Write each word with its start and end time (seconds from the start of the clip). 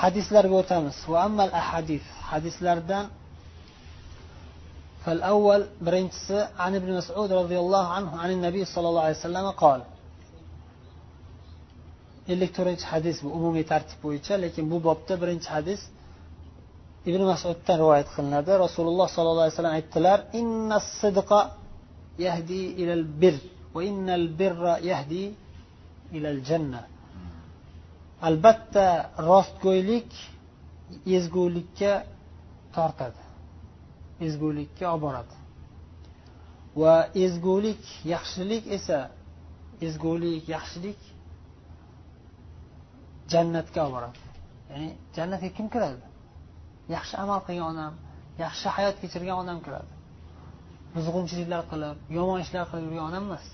hadislarga 0.00 0.54
o'tamiz 0.62 0.96
hadislardan 2.30 3.06
فالأول 5.06 5.66
برينتس 5.86 6.30
عن 6.58 6.72
ابن 6.74 6.96
مسعود 6.98 7.32
رضي 7.32 7.58
الله 7.58 7.86
عنه 7.96 8.10
عن 8.22 8.30
النبي 8.30 8.64
صلى 8.64 8.88
الله 8.88 9.02
عليه 9.06 9.16
وسلم 9.16 9.50
قال. 9.50 9.80
إلكترونج 12.28 12.80
حديث 12.92 13.16
بأمومي 13.24 13.62
ترتيب 13.62 14.02
لكن 14.30 14.68
بو 14.68 14.78
بابتا 14.78 15.14
برينج 15.14 15.44
حديث. 15.46 15.80
ابن 17.06 17.20
مسعود 17.32 17.56
رواية 17.70 18.02
خلنا 18.02 18.40
رسول 18.40 18.86
الله 18.88 19.06
صلى 19.06 19.28
الله 19.30 19.42
عليه 19.42 19.52
وسلم 19.52 19.74
اتلار 19.82 20.18
إن 20.34 20.72
الصدق 20.72 21.30
يهدي 22.18 22.62
إلى 22.80 22.92
البر 22.92 23.38
وإن 23.74 24.06
البر 24.10 24.62
يهدي 24.90 25.24
إلى 26.12 26.28
الجنة. 26.30 26.82
Albatta 28.22 29.10
rostgo'ylik 29.18 30.10
ezgulikka 31.06 31.92
tortadi. 32.74 33.22
Ezgulikka 34.26 34.92
olib 34.92 35.02
boradi 35.02 35.36
va 36.76 36.94
ezgulik 37.24 37.82
yaxshilik 38.14 38.64
esa 38.76 38.98
ezgulik 39.86 40.48
yaxshilik 40.54 41.00
jannatga 43.32 43.80
olib 43.86 43.94
boradi 43.96 44.18
ya'ni 44.70 44.88
jannatga 45.16 45.48
kim 45.56 45.68
kiradi? 45.74 46.02
Yaxshi 46.96 47.14
amal 47.24 47.40
qilgan 47.46 47.68
odam 47.72 47.94
yaxshi 48.44 48.68
hayot 48.76 48.96
kechirgan 49.02 49.36
odam 49.42 49.58
kiradi. 49.66 49.92
Buzg'unchiliklar 50.94 51.62
qilib 51.70 51.96
yomon 52.18 52.38
ishlar 52.44 52.64
qilib 52.70 52.84
yurgan 52.88 53.06
odam 53.10 53.24
emas. 53.28 53.46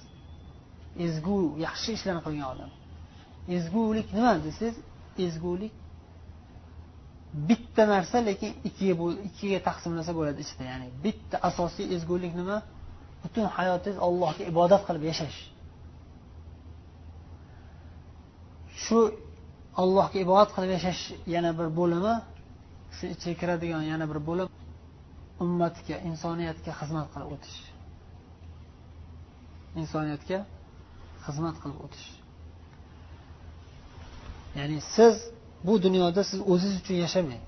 Ezgu 1.07 1.39
yaxshi 1.67 1.91
ishlarni 1.97 2.23
qilgan 2.27 2.49
odam. 2.55 2.71
Ezgulik 3.49 4.13
nima 4.17 4.33
desangiz 4.45 4.77
ezgulik 5.19 5.73
bitta 7.49 7.87
narsa 7.87 8.19
lekin 8.29 8.53
ikkiga 8.69 8.95
ikkiga 9.29 9.59
taqsimlasa 9.69 10.13
bo'ladi 10.19 10.41
ichida. 10.45 10.65
Ya'ni 10.73 10.89
bitta 11.05 11.37
asosiy 11.49 11.87
ezgulik 11.97 12.33
nima? 12.41 12.57
Butun 13.23 13.47
hayotingiz 13.57 13.99
allohga 14.07 14.43
ibodat 14.53 14.83
qilib 14.87 15.05
yashash. 15.11 15.39
Shu 18.85 18.99
allohga 19.83 20.19
ibodat 20.25 20.51
qilib 20.55 20.71
yashash 20.77 21.03
yana 21.35 21.51
bir 21.59 21.69
bo'limi 21.79 22.15
shu 22.97 23.05
ichiga 23.15 23.37
kiradigan 23.41 23.83
yana 23.93 24.05
bir 24.11 24.19
bo'lim 24.29 24.49
ummatga 25.45 25.97
insoniyatga 26.09 26.73
xizmat 26.81 27.07
qilib 27.13 27.31
o'tish. 27.35 27.59
Insoniyatga 29.81 30.39
xizmat 31.27 31.57
qilib 31.63 31.79
o'tish. 31.87 32.22
Ya'ni 34.59 34.79
siz 34.95 35.15
bu 35.67 35.73
dunyoda 35.87 36.21
siz 36.31 36.41
o'zingiz 36.53 36.77
uchun 36.83 36.97
yashamang 37.05 37.43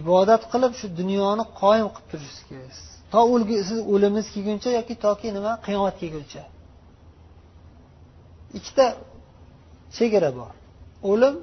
ibodat 0.00 0.42
qilib 0.52 0.72
shu 0.80 0.86
dunyoni 1.00 1.44
qoyim 1.60 1.88
qilib 1.94 2.08
turishingiz 2.10 2.42
kerak. 2.48 2.92
To 3.12 3.20
siz 3.70 3.78
o'limingiz 3.92 4.28
kelguncha 4.34 4.70
yoki 4.78 4.94
toki 5.04 5.28
nima 5.36 5.52
qiyomat 5.66 5.94
kelguncha. 6.02 6.42
Ikkita 8.58 8.86
chegara 9.96 10.30
bor. 10.38 10.52
O'lim 11.10 11.34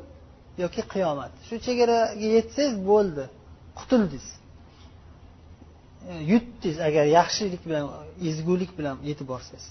yoki 0.63 0.81
qiyomat. 0.93 1.31
Shu 1.47 1.55
chegaraga 1.65 2.27
yetsangiz 2.35 2.75
bo'ldi. 2.91 3.23
Qutuldingiz 3.79 4.25
e, 6.09 6.11
yutdingiz. 6.31 6.77
Agar 6.87 7.05
yaxshilik 7.17 7.61
bilan 7.67 7.83
ezgulik 8.29 8.71
bilan 8.77 8.95
yetib 9.09 9.27
borsangiz. 9.33 9.65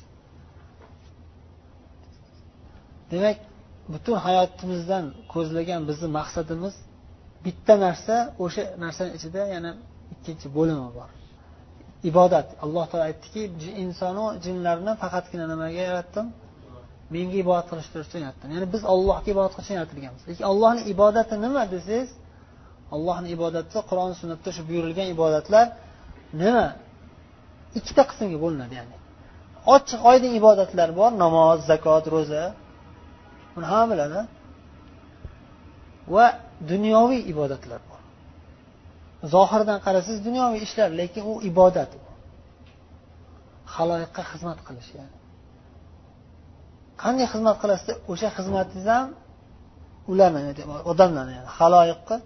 Demak 3.13 3.39
butun 3.93 4.17
hayotimizdan 4.27 5.05
ko'zlagan 5.33 5.81
bizni 5.89 6.09
maqsadimiz 6.19 6.75
bitta 7.45 7.75
narsa 7.85 8.15
o'sha 8.45 8.63
narsani 8.85 9.11
ichida 9.19 9.43
yana 9.55 9.71
ikkinchi 10.15 10.47
bo'limi 10.57 10.89
bor. 10.99 11.09
Ibodat. 12.11 12.49
Alloh 12.65 12.85
taolo 12.91 13.05
aytdiki 13.11 13.43
insonu 13.85 14.25
jinlarni 14.45 14.93
faqatgina 15.03 15.45
nimaga 15.53 15.81
yaratdim? 15.89 16.27
Menga 17.15 17.37
ibodat 17.45 17.67
qilish 17.71 17.89
uchun 18.09 18.21
yaratdim 18.25 18.49
ya'ni 18.55 18.67
biz 18.75 18.83
allohga 18.93 19.29
ibodat 19.35 19.53
qilish 19.55 19.67
uchun 19.67 19.77
yaratilganmiz. 19.81 20.23
Lekin 20.31 20.45
allohni 20.51 20.83
ibodati 20.93 21.35
nima 21.45 21.63
desangiz 21.75 22.11
allohni 22.95 23.29
ibodati 23.37 23.79
qur'on 23.89 24.13
sunnatda 24.21 24.51
shu 24.57 24.63
buyurilgan 24.69 25.09
ibodatlar 25.15 25.67
nima? 26.43 26.67
Ikkita 27.79 28.03
qismga 28.11 28.39
bo'linadi 28.45 28.75
ya'ni. 28.81 28.97
Ochiq 29.75 30.01
oydin 30.11 30.33
ibodatlar 30.41 30.89
bor. 31.01 31.11
Namoz 31.25 31.59
zakot 31.71 32.05
ro'za. 32.15 32.45
Buni 33.59 33.67
hamma 33.73 33.87
biladi. 33.93 34.21
Va 36.15 36.27
dunyoviy 36.73 37.23
ibodatlar 37.33 37.81
bor. 37.91 38.01
Zohirdan 39.35 39.79
qarasangiz 39.87 40.21
dunyoviy 40.29 40.61
ishlar 40.67 40.89
lekin 41.01 41.23
u 41.33 41.35
ibodat. 41.51 41.91
Haloyiqqa 43.75 44.23
xizmat 44.31 44.59
qilish 44.67 44.91
ya'ni. 44.99 45.17
Qanday 47.03 47.27
xizmat 47.33 47.57
qilasiz 47.63 47.95
o'sha 48.13 48.29
xizmatingiz 48.37 48.87
ham 48.95 49.09
ularni 50.13 50.41
odamlarni 50.93 51.33
yani 51.39 51.51
haloyiqqa 51.59 52.17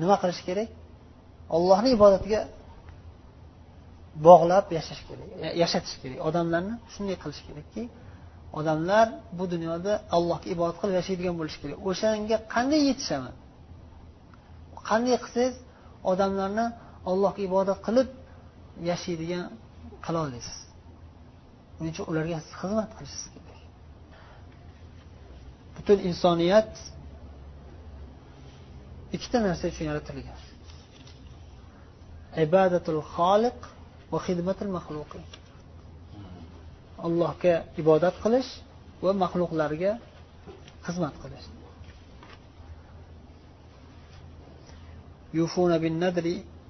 nima 0.00 0.16
qilish 0.22 0.42
kerak? 0.48 0.68
Ollohni 1.56 1.88
ibodatiga 1.96 2.40
bog'lab 4.26 4.66
yashash 4.76 5.02
kerak 5.08 5.28
yashatish 5.62 5.96
kerak. 6.02 6.18
Odamlarni 6.28 6.74
shunday 6.94 7.16
qilish 7.22 7.42
kerakki 7.48 7.82
odamlar 8.58 9.06
bu 9.38 9.44
dunyoda 9.54 9.92
allohga 10.16 10.46
ibodat 10.54 10.76
qilib 10.80 10.94
yashaydigan 11.00 11.34
bo'lishi 11.40 11.58
kerak. 11.62 11.78
O'shanga 11.90 12.36
qanday 12.54 12.82
yetishaman 12.90 13.34
qanday 14.90 15.16
qilsangiz 15.24 15.54
odamlarni 16.10 16.66
allohga 17.10 17.40
ibodat 17.48 17.78
qilib 17.86 18.08
yashaydigan 18.90 19.44
qila 20.04 20.18
olasiz 20.26 20.58
buning 21.76 21.92
uchun 21.94 22.06
ularga 22.12 22.38
xizmat 22.60 22.90
qilishingiz 22.96 23.28
kerak. 23.34 23.62
Butun 25.76 25.98
insoniyat 26.08 26.72
ikkita 29.14 29.38
narsa 29.46 29.64
uchun 29.72 29.84
yaratilgan. 29.90 30.38
Ibadatul 32.44 33.02
xoliq 33.14 33.58
va 34.12 34.18
xidmatul 34.26 34.70
maxluqin 34.76 35.22
allohga 37.06 37.54
ibodat 37.80 38.14
qilish 38.24 38.50
va 39.02 39.12
maxluqlarga 39.22 39.92
xizmat 40.86 41.14
qilish. 41.22 41.48
يوفون 45.34 45.78
بالنذر 45.78 46.26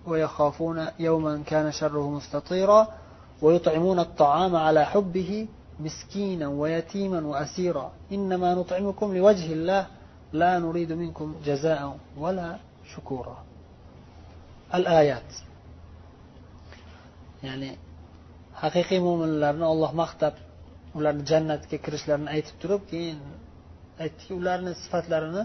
ويخافون 0.06 0.86
يوما 0.98 1.42
كان 1.46 1.72
شره 1.72 2.10
مستطيرا 2.10 2.88
ويطعمون 3.42 3.98
الطعام 3.98 4.56
على 4.56 4.86
حبه 4.86 5.48
مسكينا 5.80 6.48
ويتيما 6.48 7.20
وأسيرا 7.26 7.92
إنما 8.12 8.54
نطعمكم 8.54 9.16
لوجه 9.16 9.52
الله 9.52 9.86
لا 10.32 10.58
نريد 10.58 10.92
منكم 10.92 11.34
جزاء 11.44 11.96
ولا 12.18 12.56
شكورا 12.94 13.44
الآيات 14.74 15.32
يعني 17.42 17.76
haqiqiy 18.62 19.00
mo'minlarni 19.08 19.64
olloh 19.72 19.92
maqtab 20.02 20.34
ularni 20.98 21.24
jannatga 21.30 21.76
kirishlarini 21.84 22.28
aytib 22.36 22.56
turib 22.62 22.82
keyin 22.92 23.18
aytdiki 24.04 24.32
ularni 24.40 24.72
sifatlarini 24.82 25.44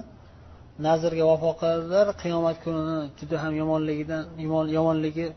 nazrga 0.87 1.23
vafo 1.31 1.51
qiladilar. 1.59 2.05
Qiyomat 2.21 2.57
kunini 2.63 2.97
juda 3.19 3.35
ham 3.43 3.53
yomonligidan 3.61 4.23
yomonligi 4.77 5.27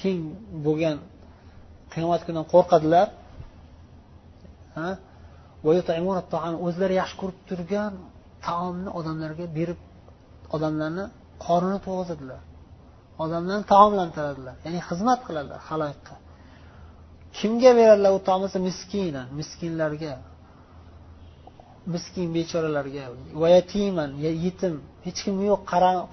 keng 0.00 0.20
bo'lgan 0.66 0.96
qiyomat 1.94 2.20
kunidan 2.26 2.46
qo'rqadilar. 2.54 3.06
O'zlari 6.66 6.94
yaxshi 7.00 7.16
ko'rib 7.20 7.40
turgan 7.48 7.92
taomni 8.46 8.90
odamlarga 8.98 9.46
berib 9.58 9.80
odamlarni 10.56 11.04
qornini 11.46 11.78
to'g'izadilar. 11.86 12.40
Odamlarni 13.24 13.64
taomlantiradilar. 13.74 14.54
Ya'ni 14.64 14.80
xizmat 14.88 15.20
qiladilar 15.26 15.60
haloyiqqa 15.70 16.14
kimga 17.38 17.70
beradilar 17.78 18.12
u 18.18 18.20
taomni 18.28 18.58
miskina 18.68 19.22
miskinlarga? 19.38 20.14
Miskin 21.94 22.28
bechoralarga. 22.36 23.04
Va 23.40 23.48
yatiman 23.56 24.10
yetim 24.46 24.74
hech 25.06 25.18
kim 25.24 25.36
yo'q 25.50 25.62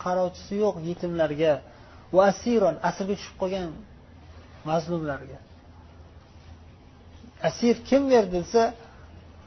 qarovchisi 0.04 0.54
yo'q 0.64 0.76
yetimlarga 0.90 1.54
va 2.16 2.22
asiron 2.32 2.76
asirga 2.90 3.16
tushib 3.20 3.36
qolgan 3.42 3.70
mazlumlarga. 4.70 5.38
Asir 7.50 7.76
kim 7.90 8.02
berdi 8.14 8.32
desa 8.38 8.64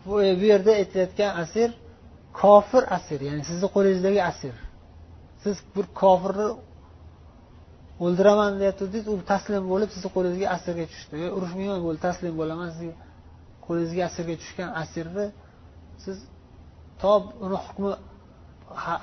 bu 0.07 0.23
e, 0.23 0.29
yerda 0.51 0.71
aytilayotgan 0.81 1.33
asir 1.43 1.71
kofir 2.41 2.83
asir 2.97 3.21
ya'ni 3.29 3.43
sizni 3.51 3.69
qo'lingizdagi 3.75 4.21
asir. 4.31 4.55
Siz 5.43 5.57
bir 5.75 5.87
kofirni 6.01 6.49
o'ldiraman 8.05 8.53
deyatgandingiz 8.61 9.07
u 9.13 9.15
taslim 9.33 9.63
bo'lib 9.73 9.91
sizni 9.95 10.11
qo'lingizga 10.17 10.49
asirga 10.57 10.85
tushdi. 10.93 11.17
Urushmayman 11.37 11.81
bo'ldi 11.87 12.01
taslim 12.09 12.35
bo'laman 12.41 12.69
sizga 12.77 12.95
qo'lingizga 13.67 14.03
asirga 14.11 14.35
tushgan 14.43 14.71
asirni 14.83 15.27
siz 16.05 16.17
to 17.01 17.13
uni 17.45 17.57
hukmi 17.65 17.91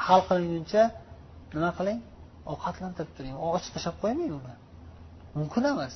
hal 0.07 0.21
qilinguncha 0.29 0.83
nima 1.55 1.71
qiling? 1.79 1.99
Ovqatlantirib 2.51 3.11
turing. 3.17 3.35
Ochib 3.55 3.71
tashlab 3.75 3.95
qo'ymang 4.03 4.31
uni. 4.39 4.55
Mumkin 5.37 5.63
emas. 5.73 5.95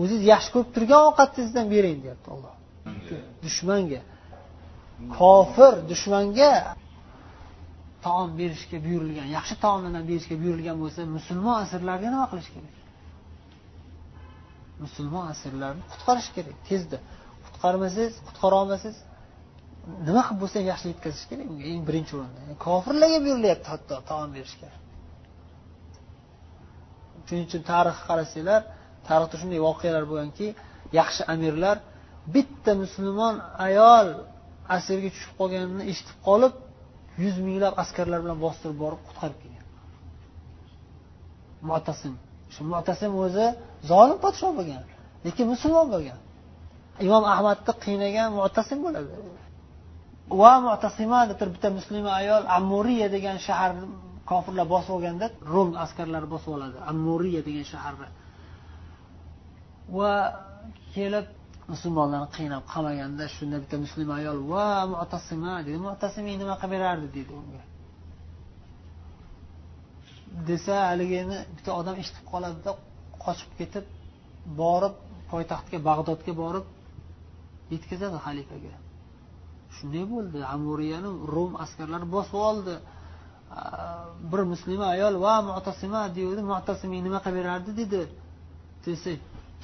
O'ziz 0.00 0.20
yaxshi 0.32 0.50
ko'rib 0.54 0.70
turgan 0.76 1.00
ovqatingizdan 1.08 1.66
bering 1.74 1.98
deyapti 2.04 2.28
olloh 2.34 2.54
dushmanga. 3.44 4.00
Kofir 5.18 5.72
dushmanga 5.90 6.50
taom 8.06 8.30
berishga 8.40 8.78
buyurilgan 8.86 9.28
yaxshi 9.36 9.54
taomlardan 9.64 10.04
berishga 10.10 10.36
buyurilgan 10.42 10.76
bo'lsa 10.82 11.00
musulmon 11.16 11.56
asirlarga 11.64 12.08
nima 12.14 12.26
qilish 12.32 12.50
kerak? 12.54 12.74
Musulmon 14.84 15.24
asirlarni 15.34 15.82
qutqarish 15.92 16.28
kerak 16.36 16.56
tezda. 16.68 16.98
Qutqarmasangiz 17.44 18.14
qutqara 18.26 18.54
olmasangiz 18.62 18.98
nima 20.06 20.22
qilib 20.26 20.38
bo'lsa 20.42 20.56
ham 20.60 20.66
yaxshilik 20.72 20.94
yetkazish 20.94 21.24
kerak 21.30 21.46
unga 21.52 21.64
eng 21.72 21.82
birinchi 21.88 22.12
o'rinda. 22.18 22.40
Kofirlarga 22.66 23.18
buyurilyapti 23.24 23.68
hatto 23.72 23.94
taom 24.10 24.30
berishga. 24.36 24.68
Shuning 27.26 27.44
uchun 27.48 27.62
tarixga 27.72 28.04
qarasanglar 28.10 28.60
tarixda 29.08 29.36
shunday 29.40 29.60
voqealar 29.68 30.04
bo'lganki 30.10 30.46
yaxshi 30.98 31.22
amirlar 31.34 31.76
bitta 32.34 32.72
musulmon 32.82 33.34
ayol 33.66 34.08
asirga 34.76 35.08
tushib 35.14 35.32
qolganini 35.40 35.84
eshitib 35.92 36.18
qolib 36.28 36.54
yuz 37.22 37.36
minglab 37.46 37.74
askarlar 37.82 38.20
bilan 38.24 38.38
bostirib 38.44 38.78
borib 38.84 39.00
qutqarib 39.06 39.38
kelgan 39.42 39.66
mutasim. 41.70 42.14
Shu 42.54 42.60
mutasim 42.74 43.12
o'zi 43.24 43.46
zolim 43.90 44.18
podsho 44.24 44.48
bo'lgan 44.58 44.82
lekin 45.26 45.46
musulmon 45.52 45.86
bo'lgan. 45.94 46.18
Imom 47.06 47.24
ahmadni 47.34 47.72
qiynagan 47.84 48.28
mutasim 48.40 48.78
bo'ladi. 48.86 49.10
Va 50.40 50.52
mutasima 50.68 51.20
deb 51.30 51.40
bitta 51.54 51.68
muslima 51.78 52.10
ayol 52.20 52.42
ammuriya 52.58 53.08
degan 53.16 53.36
shahar 53.46 53.72
kofirlar 54.30 54.66
bosib 54.74 54.92
olganda 54.96 55.26
rum 55.52 55.70
askarlari 55.84 56.28
bosib 56.34 56.50
oladi. 56.56 56.76
Ammuriya 56.90 57.40
degan 57.48 57.66
shaharni 57.72 58.08
va 59.98 60.12
kelib 60.94 61.26
musulmonlarni 61.72 62.28
qiynab 62.36 62.64
qamaganda 62.74 63.24
shunda 63.36 63.56
bitta 63.62 63.76
musulmon 63.84 64.16
ayol 64.20 64.38
va 64.52 64.66
mutasima 64.94 65.54
dedi. 65.66 65.78
Mutasimiy 65.88 66.36
nima 66.42 66.54
qilib 66.60 66.72
berardi? 66.74 67.06
deydi 67.16 67.32
unga. 67.40 67.62
Desa 70.48 70.74
haligini 70.90 71.38
bitta 71.56 71.70
odam 71.80 71.96
eshitib 72.02 72.24
qoladida 72.32 72.70
qochib 73.24 73.50
ketib 73.60 73.84
borib 74.60 74.94
poytaxtga 75.30 75.78
bag'dodga 75.88 76.32
borib 76.42 76.66
yetkazadi 77.74 78.18
xalifaga. 78.26 78.74
Shunday 79.76 80.04
bo'ldi. 80.12 80.38
Amuriyani 80.54 81.10
rum 81.34 81.52
askarlari 81.64 82.06
bosib 82.16 82.38
oldi. 82.50 82.74
Bir 84.30 84.40
muslima 84.52 84.86
ayol 84.94 85.14
va 85.24 85.34
mutasima 85.50 86.02
deydi. 86.18 86.40
Mutasimiy 86.52 87.00
nima 87.06 87.18
qilib 87.24 87.36
berardi? 87.40 87.70
dedi. 87.80 88.02
Desa 88.84 89.12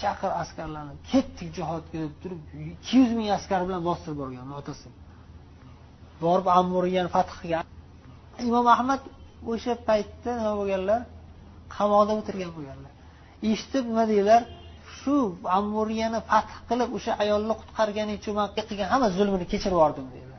chaqir 0.02 0.30
askarlarni 0.42 0.94
ketdik 1.10 1.48
jihodga 1.56 1.98
deb 2.04 2.14
turib 2.22 2.40
ikki 2.72 2.92
yuz 3.00 3.10
ming 3.18 3.28
askar 3.38 3.60
bilan 3.66 3.82
bostirib 3.88 4.18
borgan 4.22 4.46
otasi. 4.60 4.88
Borib 6.24 6.46
ammuriyani 6.58 7.10
fath 7.16 7.30
qilgan 7.40 7.64
imom 8.48 8.66
ahmad 8.76 9.02
o'sha 9.52 9.72
paytda 9.88 10.30
nima 10.38 10.52
bo'lganlar? 10.60 11.00
Qamoqda 11.76 12.12
o'tirgan 12.20 12.50
bo'lganlar. 12.56 12.92
Eshitib 13.50 13.84
nima 13.90 14.04
deydilar? 14.10 14.42
Shu 14.98 15.16
amuriyani 15.58 16.20
fath 16.30 16.52
qilib 16.68 16.90
o'sha 16.96 17.12
ayolni 17.22 17.54
qutqarganing 17.60 18.16
uchun 18.20 18.34
man 18.38 18.48
qilgan 18.68 18.88
hamma 18.92 19.08
zulmini 19.16 19.46
kechirib 19.52 19.76
yubordim 19.78 20.06
deydilar 20.14 20.34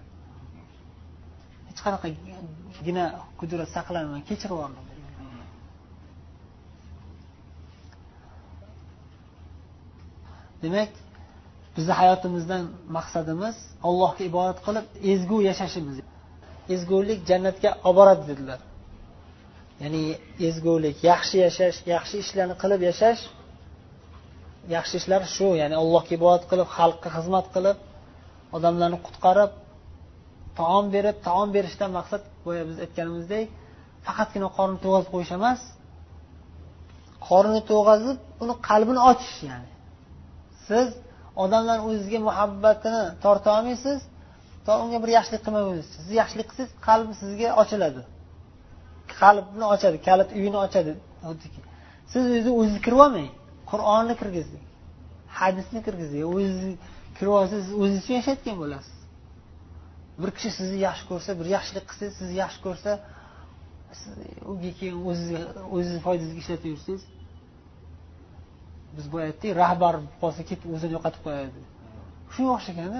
hech 1.75 1.81
qanaqagina 1.85 3.05
qudrat 3.39 3.69
saqlamay 3.75 4.21
kechirib 4.29 4.55
yubordim 4.55 4.94
demak 10.65 10.91
bizni 11.75 11.93
hayotimizdan 12.01 12.63
maqsadimiz 12.97 13.55
allohga 13.87 14.23
ibodat 14.31 14.59
qilib 14.65 14.85
ezgu 15.13 15.37
yashashimiz. 15.49 15.95
Ezgulik 16.75 17.19
jannatga 17.29 17.69
olib 17.87 17.97
boradi 17.99 18.23
dedilar. 18.31 18.59
Ya'ni 19.81 20.03
ezgulik 20.47 20.97
yaxshi 21.11 21.35
yashash 21.45 21.77
yaxshi 21.93 22.15
ishlarni 22.23 22.55
qilib 22.61 22.81
yashash 22.89 23.21
yaxshi 24.75 24.95
ishlar 25.01 25.21
shu 25.35 25.47
ya'ni 25.61 25.75
allohga 25.83 26.11
ibodat 26.19 26.43
qilib 26.51 26.67
xalqqa 26.77 27.09
xizmat 27.15 27.45
qilib 27.55 27.77
odamlarni 28.55 28.99
qutqarib 29.07 29.51
taom 30.59 30.85
berib 30.95 31.17
taom 31.27 31.47
berishdan 31.55 31.91
maqsad 31.97 32.21
boya 32.45 32.63
biz 32.69 32.77
aytganimizdek 32.85 33.45
faqatgina 34.05 34.47
qorni 34.57 34.77
to'yg'azib 34.83 35.09
qo'yish 35.13 35.33
emas 35.39 35.61
qornini 37.27 37.61
to'yg'azib 37.71 38.17
uni 38.43 38.53
qalbini 38.69 39.01
ochish 39.11 39.37
ya'ni 39.49 39.69
siz 40.69 40.87
odamlar 41.43 41.79
o'zizga 41.87 42.19
muhabbatini 42.29 43.03
torta 43.23 43.49
olmaysiz 43.57 43.99
to 44.65 44.71
unga 44.83 44.97
bir 45.03 45.09
yaxshilik 45.17 45.41
qilmamaysiz 45.45 45.87
siz 45.95 46.07
yaxshilik 46.21 46.47
qilsangiz 46.49 46.73
qalbi 46.87 47.13
sizga 47.21 47.47
ochiladi. 47.61 48.01
Qalbni 49.19 49.65
ochadi 49.73 49.97
kalit 50.07 50.29
uyini 50.39 50.57
ochadi. 50.65 50.91
Xuddiki 51.27 51.59
siz 52.11 52.23
o'zi 52.35 52.49
o'zingiz 52.59 52.81
kirib 52.85 52.99
olmang 53.05 53.29
qur'onni 53.71 54.13
kirgizing 54.21 54.63
hadisni 55.39 55.79
kirgizing 55.87 56.23
o'zingiz 56.33 56.75
kirib 57.17 57.33
olsangiz 57.39 57.67
o'zingiz 57.81 58.01
uchun 58.03 58.15
yashayotgan 58.19 58.55
bo'lasiz. 58.61 58.95
Bir 60.21 60.29
kishi 60.37 60.49
sizni 60.59 60.77
yaxshi 60.87 61.05
ko'rsa 61.11 61.29
bir 61.39 61.47
yaxshilik 61.55 61.85
qilsangiz 61.89 62.15
sizni 62.19 62.35
yaxshi 62.43 62.59
ko'rsa 62.65 62.91
unga 64.51 64.71
keyin 64.79 64.97
o'zizni 65.09 65.39
o'zizni 65.75 65.99
foydangizga 66.05 66.39
ishlatib 66.43 66.69
yursangiz 66.73 67.03
biz 68.97 69.05
boya 69.13 69.25
aytdik 69.29 69.51
rahbar 69.63 69.95
bo'lsa 70.21 70.41
ketib 70.49 70.69
o'zini 70.75 70.91
yo'qotib 70.97 71.21
qo'yadi. 71.27 71.61
Shunga 72.33 72.51
o'xshaganda 72.57 72.99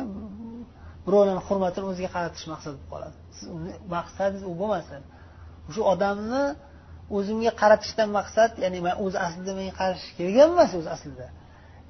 birovlarni 1.06 1.42
hurmatini 1.48 1.86
o'ziga 1.92 2.10
qaratish 2.16 2.46
maqsad 2.54 2.74
bo'lib 2.76 2.90
qoladi. 2.94 3.18
Siz 3.38 3.48
maqsadingiz 3.96 4.44
u 4.52 4.54
bo'lmasin. 4.62 5.02
O'sha 5.70 5.82
odamni 5.94 6.44
o'zimga 7.18 7.52
qaratishdan 7.62 8.10
maqsad 8.18 8.52
ya'ni 8.64 8.80
man 8.86 8.96
o'zi 9.04 9.18
aslida 9.28 9.52
menga 9.60 9.74
qarashib 9.82 10.14
kelgan 10.20 10.50
emas 10.56 10.72
o'zi 10.80 10.90
aslida. 10.96 11.28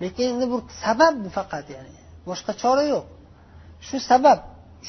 Lekin 0.04 0.26
endi 0.34 0.46
bu 0.54 0.58
sabab 0.84 1.14
bu 1.24 1.30
faqat 1.38 1.66
ya'ni 1.76 1.96
boshqa 2.30 2.52
chora 2.62 2.84
yo'q. 2.94 3.06
Shu 3.88 3.98
sabab 4.12 4.40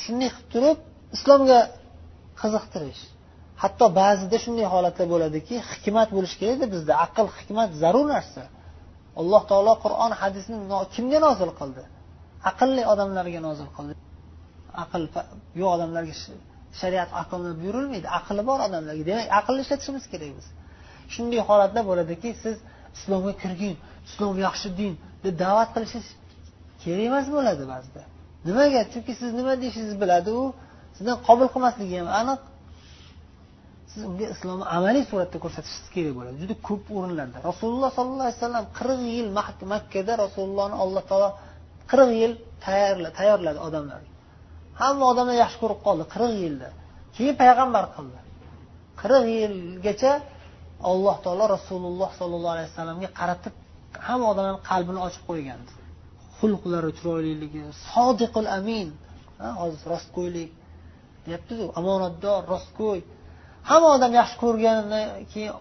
shunday 0.02 0.30
qilib 0.34 0.48
turib 0.52 0.78
islomga 1.16 1.60
qiziqtirish. 2.40 3.02
Hatto 3.62 3.86
ba'zida 4.00 4.36
shunday 4.44 4.66
holatlar 4.74 5.06
bo'ladiki 5.14 5.54
hikmat 5.70 6.08
bo'lishi 6.16 6.36
kerakda 6.40 6.66
bizda. 6.74 6.92
Aql 7.06 7.26
hikmat 7.38 7.70
zarur 7.82 8.06
narsa. 8.14 8.42
Alloh 9.20 9.42
taolo 9.50 9.72
qur'on 9.84 10.12
hadisni 10.20 10.56
kimga 10.94 11.18
nozil 11.26 11.50
qildi? 11.60 11.82
Aqlli 12.50 12.82
odamlarga 12.92 13.40
nozil 13.48 13.68
qildi. 13.76 13.94
Aql 14.82 15.02
yo'q 15.60 15.70
odamlarga 15.76 16.14
shariat 16.80 17.10
aqlni 17.22 17.52
buyurilmaydi 17.60 18.08
aqli 18.18 18.42
bor 18.48 18.58
odamlarga. 18.66 19.02
Demak 19.10 19.26
aqlni 19.40 19.60
ishlatishimiz 19.64 20.04
kerak 20.12 20.32
biz. 20.38 20.46
Shunday 21.14 21.40
holatda 21.48 21.80
bo'ladiki 21.90 22.30
siz 22.42 22.56
islomga 22.96 23.32
kirgin 23.42 23.74
islom 24.08 24.36
yaxshi 24.46 24.68
din 24.80 24.92
deb 25.24 25.34
da'vat 25.44 25.68
qilishingiz 25.74 26.08
kerak 26.82 27.04
emas 27.10 27.26
bo'ladi 27.36 27.64
ba'zida. 27.72 28.02
Nimaga? 28.46 28.80
Chunki 28.92 29.12
siz 29.20 29.30
nima 29.38 29.52
deyishingizni 29.62 29.98
biladi 30.04 30.30
u 30.40 30.42
sizdan 30.96 31.16
qabul 31.28 31.48
qilmasligi 31.54 31.94
ham 32.00 32.08
aniq. 32.20 32.40
Sizga 34.00 34.26
islomni 34.34 34.66
amaliy 34.76 35.04
suratda 35.10 35.36
ko'rsatishingiz 35.44 35.88
kerak 35.94 36.12
bo'ladi. 36.18 36.36
Juda 36.42 36.54
ko'p 36.68 36.84
o'rinlarda. 36.98 37.38
Rasululloh 37.50 37.90
sollallohu 37.96 38.26
alayhi 38.28 38.38
vasallam 38.40 38.66
qirq 38.78 39.00
yil 39.16 39.28
makkada 39.72 40.12
rasulullohni 40.24 40.76
alloh 40.84 41.02
taolo 41.10 41.28
qirq 41.90 42.10
yil 42.20 42.32
tayyorladi 43.18 43.60
odamlarga 43.68 44.10
hamma 44.80 45.04
odamlar 45.12 45.36
yaxshi 45.44 45.58
ko'rib 45.62 45.80
qoldi 45.86 46.04
qirq 46.14 46.32
yilda. 46.44 46.68
Keyin 47.16 47.34
payg'ambar 47.42 47.84
qildi. 47.96 48.18
Qirq 49.00 49.24
yilgacha 49.38 50.12
alloh 50.90 51.16
taolo 51.24 51.44
rasululloh 51.56 52.10
sollallohu 52.20 52.54
alayhi 52.56 52.68
vasallamga 52.72 53.08
qaratib 53.20 53.54
hamma 54.06 54.26
odamlarni 54.32 54.62
qalbini 54.70 55.00
ochib 55.06 55.22
qo'ygandi. 55.30 55.72
Xulqlari 56.38 56.90
chiroyliligi 56.98 57.62
sodiqul 57.90 58.48
amin 58.58 58.88
hozir 59.60 59.86
rostgo'ylik 59.94 60.50
deyaptiku 61.26 61.64
omonatdor 61.80 62.40
rostgo'y. 62.52 63.00
Hamma 63.70 63.88
odam 63.96 64.12
yaxshi 64.20 64.36
ko'rganidan 64.42 65.04
keyin 65.32 65.52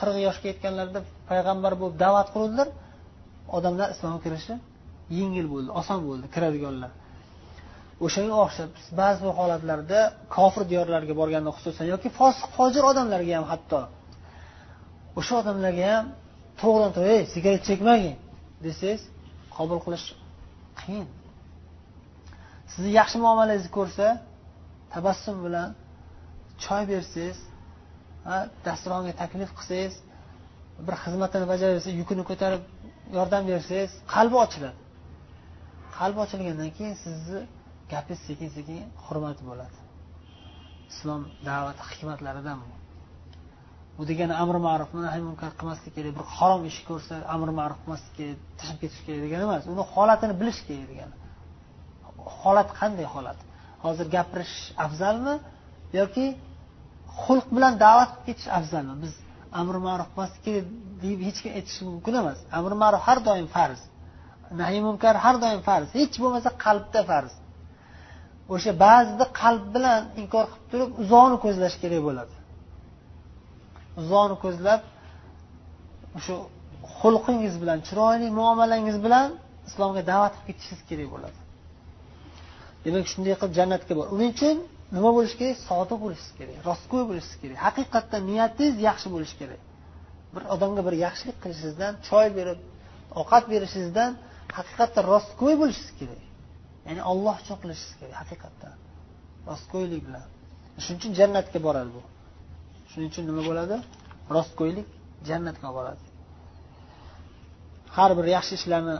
qirq 0.00 0.16
yoshga 0.26 0.46
yetganlarida 0.52 1.00
payg'ambar 1.30 1.72
bo'lib 1.80 1.96
da'vat 2.04 2.28
qiluvdilar. 2.34 2.68
Odamlar 3.56 3.88
islomga 3.94 4.20
kirishi 4.26 4.54
yengil 5.18 5.46
bo'ldi 5.52 5.70
oson 5.80 5.98
bo'ldi 6.08 6.26
kiradiganlar. 6.34 6.90
O'shanga 8.04 8.36
o'xshab 8.44 8.70
ba'zi 9.00 9.20
bir 9.26 9.32
holatlarda 9.40 10.00
kofir 10.36 10.62
diyorlarga 10.70 11.14
borganda 11.20 11.50
xususan 11.56 11.86
yoki 11.92 12.08
fosiq 12.18 12.46
fojir 12.56 12.82
odamlarga 12.90 13.32
ham 13.38 13.46
hatto 13.52 13.80
o'sha 15.18 15.34
odamlarga 15.42 15.86
ham 15.94 16.06
to'g'ridan 16.60 16.92
to'g'ri 16.96 17.12
ey 17.18 17.22
sigaret 17.34 17.62
chekmagin 17.68 18.16
desangiz 18.64 19.02
qabul 19.56 19.78
qilish 19.84 20.06
qiyin. 20.80 21.06
Sizni 22.72 22.90
yaxshi 23.00 23.16
muomalangizni 23.24 23.70
ko'rsa 23.78 24.06
tabassum 24.94 25.36
bilan 25.46 25.68
choy 26.64 26.82
bersangiz 26.92 27.38
dasturxonga 28.66 29.12
taklif 29.22 29.50
qilsangiz 29.58 29.94
bir 30.86 30.94
xizmatini 31.04 31.46
bajarsa 31.52 31.90
yukini 32.00 32.22
ko'tarib 32.30 32.62
yordam 33.16 33.42
bersangiz 33.50 33.90
qalbi 34.14 34.36
ochiladi. 34.44 34.78
Qalbi 35.98 36.18
ochilgandan 36.24 36.70
keyin 36.76 36.96
sizni 37.04 37.40
gapingiz 37.92 38.20
sekin 38.28 38.48
sekin 38.56 38.80
hurmat 39.04 39.38
bo'ladi. 39.48 39.78
Islom 40.92 41.22
da'vati 41.48 41.82
hikmatlaridan 41.90 42.58
bu. 42.62 42.74
Bu 43.98 44.02
degani 44.10 44.34
amri 44.42 44.60
ma'ruf 44.68 44.90
nahiy 45.06 45.22
munkar 45.28 45.50
qilmaslik 45.58 45.92
kerak 45.96 46.12
bir 46.18 46.26
harom 46.36 46.62
ish 46.70 46.80
ko'rsa 46.88 47.14
amri 47.34 47.52
ma'ruf 47.60 47.78
qilmaslik 47.82 48.14
kerak 48.18 48.38
tashlab 48.58 48.78
ketish 48.82 49.02
kerak 49.06 49.20
degani 49.26 49.42
emas 49.48 49.64
uni 49.72 49.84
holatini 49.94 50.34
bilish 50.40 50.60
kerak 50.68 50.86
degani. 50.92 51.14
Holat 52.40 52.68
qanday 52.80 53.06
holat? 53.14 53.38
Hozir 53.84 54.06
gapirish 54.16 54.56
afzalmi 54.84 55.34
yoki 56.00 56.26
xulq 57.24 57.46
bilan 57.56 57.74
da'vat 57.84 58.10
qilib 58.12 58.26
ketish 58.28 58.48
afzalmi? 58.58 58.94
Biz 59.04 59.14
amri 59.60 59.78
ma'ruf 59.88 60.08
qilmaslik 60.12 60.44
deb 61.02 61.18
hech 61.26 61.38
kim 61.42 61.52
aytishi 61.58 61.82
mumkin 61.90 62.14
emas. 62.20 62.38
Amri 62.58 62.76
ma'ruf 62.82 63.02
har 63.08 63.18
doim 63.28 63.48
farz. 63.56 63.80
Nahiy 64.60 64.80
munkar 64.88 65.14
har 65.24 65.36
doim 65.44 65.60
farz. 65.68 65.88
Hech 65.98 66.14
bo'lmasa 66.22 66.50
qalbda 66.64 67.00
farz. 67.10 67.32
O'sha 68.54 68.72
ba'zida 68.84 69.24
qalb 69.40 69.64
bilan 69.74 70.02
inkor 70.20 70.44
qilib 70.52 70.66
turib 70.70 70.90
uzoqni 71.02 71.36
ko'zlash 71.44 71.76
kerak 71.82 72.00
bo'ladi. 72.08 72.34
Uzoqni 74.00 74.36
ko'zlab 74.44 74.80
o'sha 76.18 76.34
xulqingiz 76.98 77.54
bilan 77.62 77.78
chiroyli 77.88 78.26
muomalangiz 78.38 78.96
bilan 79.06 79.28
islomga 79.68 80.02
da'vat 80.10 80.32
qilib 80.34 80.46
ketishingiz 80.48 80.82
kerak 80.90 81.08
bo'ladi. 81.14 81.38
Demak 82.84 83.04
shunday 83.12 83.34
qilib 83.40 83.54
jannatga 83.58 83.92
bor. 83.98 84.06
Uning 84.14 84.30
uchun 84.36 84.56
nima 84.94 85.10
bo'lishi 85.16 85.36
kerak? 85.40 85.56
Sodiq 85.68 85.98
bo'lishingiz 86.04 86.34
kerak 86.38 86.56
rostgo'y 86.68 87.04
bo'lishingiz 87.10 87.40
kerak. 87.42 87.58
Haqiqatdan 87.66 88.22
niyatingiz 88.30 88.76
yaxshi 88.88 89.08
bo'lishi 89.14 89.36
kerak. 89.40 89.60
Bir 90.34 90.42
odamga 90.54 90.82
bir 90.88 90.94
yaxshilik 91.06 91.36
qilishingizdan 91.42 91.92
choy 92.08 92.28
berib 92.38 92.60
ovqat 93.20 93.44
berishingizdan 93.52 94.10
haqiqatdan 94.58 95.04
rostgo'y 95.12 95.54
bo'lishingiz 95.62 95.94
kerak. 96.00 96.22
Ya'ni 96.86 97.02
olloh 97.10 97.36
uchun 97.42 97.56
qilishingiz 97.62 97.94
kerak 98.00 98.16
haqiqatdan. 98.22 98.74
Rostgo'ylik 99.50 100.02
bilan. 100.06 100.26
Shuning 100.84 100.98
uchun 101.00 101.12
jannatga 101.20 101.58
boradi 101.66 101.90
bu. 101.96 102.02
Shuning 102.90 103.08
uchun 103.12 103.24
nima 103.30 103.42
bo'ladi? 103.48 103.76
Rostgo'ylik 104.36 104.88
jannatga 105.28 105.66
olib 105.68 105.76
boradi. 105.78 106.02
Har 107.96 108.10
bir 108.18 108.26
yaxshi 108.36 108.52
ishlarni 108.60 108.96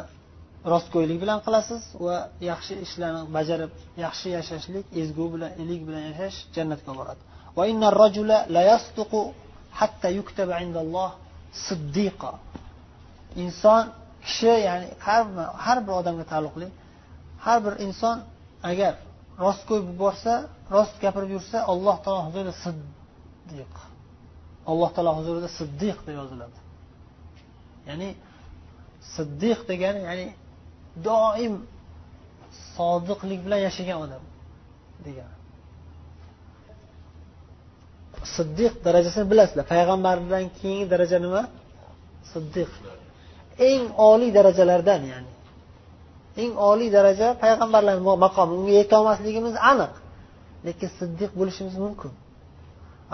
rostgo'ylik 0.73 1.19
bilan 1.23 1.39
qilasiz 1.47 1.83
va 2.07 2.17
yaxshi 2.51 2.75
ishlarni 2.85 3.23
bajarib 3.37 3.71
yaxshi 4.05 4.29
yashashlik 4.39 4.85
ezgu 5.03 5.27
bilan 5.35 5.53
ilik 5.63 5.81
bilan 5.89 6.03
yashash 6.11 6.37
jannatga 6.57 6.89
olib 6.93 6.99
boradi 7.01 7.23
inson 13.45 13.85
kishi 14.25 14.55
ya'ni 14.69 14.89
har 15.07 15.23
har 15.65 15.79
bir 15.87 15.95
odamga 16.01 16.25
taalluqli 16.33 16.69
har 17.45 17.59
bir 17.65 17.75
inson 17.87 18.17
agar 18.71 18.93
rostgo'y 19.45 19.81
bo'lib 19.87 19.99
borsa 20.05 20.33
rost 20.75 20.95
gapirib 21.05 21.31
yursa 21.37 21.59
alloh 21.73 21.97
taolo 22.05 22.21
huzurida 22.29 22.55
siddiq 22.65 23.75
alloh 24.71 24.91
taolo 24.95 25.13
huzurida 25.19 25.49
siddiq 25.59 25.99
deb 26.07 26.15
yoziladi. 26.21 26.59
Ya'ni 27.89 28.09
siddiq 29.15 29.59
degani 29.71 30.01
ya'ni 30.09 30.27
doim 31.07 31.55
sodiqlik 32.77 33.41
bilan 33.47 33.61
yashagan 33.67 33.99
odam 34.05 34.23
degan. 35.07 35.31
Siddiq 38.37 38.73
darajasini 38.87 39.27
bilasizlar. 39.33 39.65
Payg'ambardan 39.75 40.45
keyingi 40.59 40.87
daraja 40.93 41.19
nima? 41.25 41.43
Siddiq. 42.33 42.71
Eng 43.69 43.83
oliy 44.11 44.31
darajalardan 44.39 45.01
ya'ni. 45.13 45.31
Eng 46.43 46.53
oliy 46.71 46.91
daraja 46.97 47.29
payg'ambarlar 47.43 47.97
maqomi. 48.27 48.53
Unga 48.61 48.75
yetolmasligimiz 48.81 49.55
aniq. 49.71 49.93
Lekin 50.67 50.89
siddiq 50.99 51.31
bo'lishimiz 51.41 51.77
mumkin. 51.85 52.13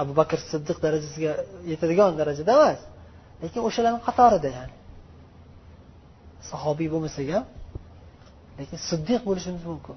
Abu 0.01 0.13
bakr 0.21 0.39
siddiq 0.53 0.79
darajasiga 0.85 1.33
yetadigan 1.71 2.11
darajada 2.21 2.53
emas. 2.59 2.81
Lekin 3.43 3.61
o'shalarni 3.69 4.01
qatorida 4.09 4.49
ya'ni. 4.57 4.75
Sahobiy 6.51 6.89
bo'lmasak 6.95 7.29
ham 7.37 7.45
lekin 8.59 8.79
siddiq 8.89 9.21
bo'lishimiz 9.29 9.65
mumkin. 9.71 9.97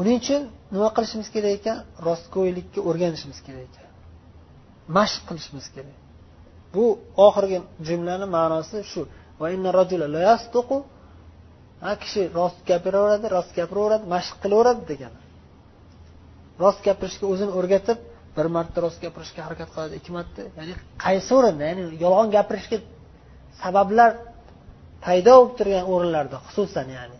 Uning 0.00 0.16
uchun 0.22 0.42
nima 0.74 0.88
qilishimiz 0.96 1.28
kerak 1.34 1.52
ekan? 1.58 1.78
Rostgo'ylikka 2.06 2.80
o'rganishimiz 2.88 3.38
kerak 3.46 3.62
ekan. 3.68 3.88
Mashq 4.96 5.22
qilishimiz 5.28 5.66
kerak. 5.74 5.96
Bu 6.74 6.84
oxirgi 7.26 7.58
jumlani 7.88 8.26
ma'nosi 8.36 8.78
shu. 8.92 9.02
Kishi 12.02 12.22
rost 12.38 12.58
gapiraveradi 12.70 13.26
rost 13.36 13.50
gapiraveradi 13.58 14.04
mashq 14.14 14.34
qilaveradi 14.42 14.82
degani. 14.90 15.20
Rost 16.62 16.80
gapirishga 16.86 17.24
o'zini 17.32 17.52
o'rgatib 17.58 17.98
bir 18.36 18.46
marta 18.56 18.78
rost 18.84 18.98
gapirishga 19.04 19.40
harakat 19.46 19.68
qiladi 19.74 19.94
ikki 20.00 20.10
marta 20.16 20.40
ya'ni 20.58 20.74
qaysi 21.04 21.30
o'rinda 21.38 21.64
ya'ni 21.70 21.82
yolg'on 22.04 22.28
gapirishga 22.36 22.78
sabablar 23.62 24.10
paydo 25.04 25.32
bo'lib 25.38 25.54
turgan 25.58 25.84
o'rinlarda 25.92 26.36
xususan 26.46 26.86
ya'ni 26.96 27.18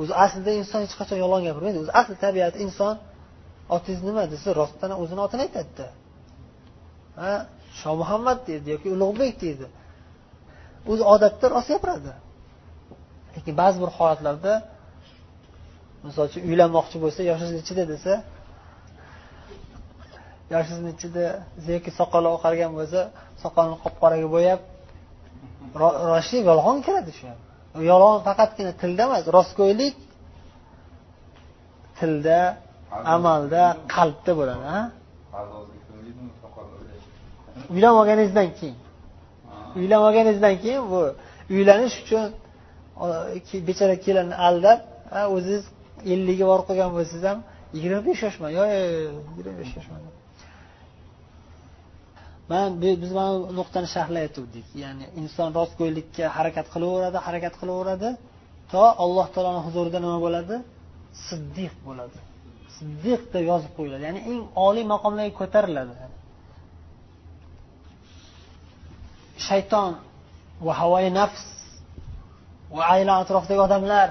o'zi 0.00 0.12
aslida 0.24 0.52
inson 0.60 0.80
hech 0.84 0.94
qachon 1.00 1.18
yolg'on 1.22 1.42
gapirmaydi 1.48 1.78
o'zi 1.82 1.92
asli 2.00 2.14
tabiati 2.24 2.58
inson 2.66 2.94
otingiz 3.76 4.02
nima 4.08 4.24
desa 4.32 4.48
rostdan 4.60 4.90
o'zini 5.02 5.20
otini 5.26 5.42
aytadida. 5.46 5.86
Ha 7.20 7.32
shoh 7.80 7.94
muhammad 8.02 8.38
deydi 8.48 8.66
yoki 8.74 8.88
ulug'bek 8.94 9.34
deydi. 9.44 9.66
O'zi 10.90 11.02
odatda 11.14 11.46
rost 11.54 11.68
gapiradi. 11.74 12.12
Lekin 13.34 13.54
ba'zi 13.62 13.76
bir 13.82 13.90
holatlarda 13.96 14.52
misol 16.06 16.24
uchun 16.30 16.42
uylanmoqchi 16.50 16.96
bo'lsa 17.04 17.20
yoshingiz 17.30 17.54
nechida 17.60 17.84
desa 17.92 18.12
yoshingiz 20.54 20.82
nechida 20.90 21.24
yoki 21.74 21.90
soqoli 21.98 22.28
oqargan 22.36 22.72
bo'lsa 22.78 23.00
soqolini 23.42 23.76
qop 23.84 23.94
qoraga 24.02 24.28
bo'yab 24.36 24.60
rostlik 26.12 26.42
yolg'on 26.50 26.78
kiradi 26.86 27.12
shu 27.18 27.28
yolg'on 27.90 28.18
faqatgina 28.28 28.72
tilda 28.80 29.02
emas 29.08 29.24
rostgo'ylik 29.36 29.96
tilda 31.98 32.38
amalda 33.16 33.62
qalbda 33.94 34.32
bo'ladi 34.40 34.72
uylanmaganingizdan 37.72 38.48
keyin. 38.58 38.76
Uylanmaganingizdan 39.76 40.54
keyin 40.62 40.82
bu 40.92 41.00
uylanish 41.54 41.96
uchun 42.02 42.24
bechora 43.68 43.96
kelinni 44.04 44.36
aldab 44.46 44.78
o'zingiz 45.36 45.64
ellikga 46.12 46.46
borib 46.50 46.64
qolgan 46.68 46.90
bo'lsangiz 46.96 47.24
ham 47.30 47.38
yigirma 47.74 48.00
besh 48.08 48.20
yoshman. 48.26 48.50
Yo'q 48.58 48.68
yigirma 49.30 49.54
besh 49.60 49.72
yoshman 49.78 50.00
man 52.50 52.68
biz 52.82 53.12
mana 53.18 53.32
bu 53.40 53.44
nuqtani 53.58 53.88
sharhlayotgandik. 53.94 54.66
Ya'ni 54.82 55.04
inson 55.20 55.48
rostgo'ylikka 55.58 56.24
harakat 56.36 56.66
qilaveradi 56.74 57.18
harakat 57.26 57.54
qilaveradi 57.60 58.08
to 58.72 58.84
alloh 59.04 59.26
taoloni 59.34 59.60
huzurida 59.66 59.98
nima 60.04 60.18
bo'ladi? 60.26 60.56
Siddiq 61.26 61.74
bo'ladi. 61.86 62.18
Siddiq 62.76 63.20
deb 63.34 63.44
yozib 63.50 63.72
qo'yiladi. 63.78 64.02
Ya'ni 64.08 64.20
eng 64.30 64.40
oliy 64.66 64.84
maqomlarga 64.92 65.34
ko'tariladi. 65.40 65.94
Shayton 69.46 69.90
va 70.66 70.72
havoi 70.80 71.08
nafs 71.20 71.44
va 72.76 72.82
aylan 72.94 73.16
atrofidagi 73.22 73.62
odamlar 73.68 74.08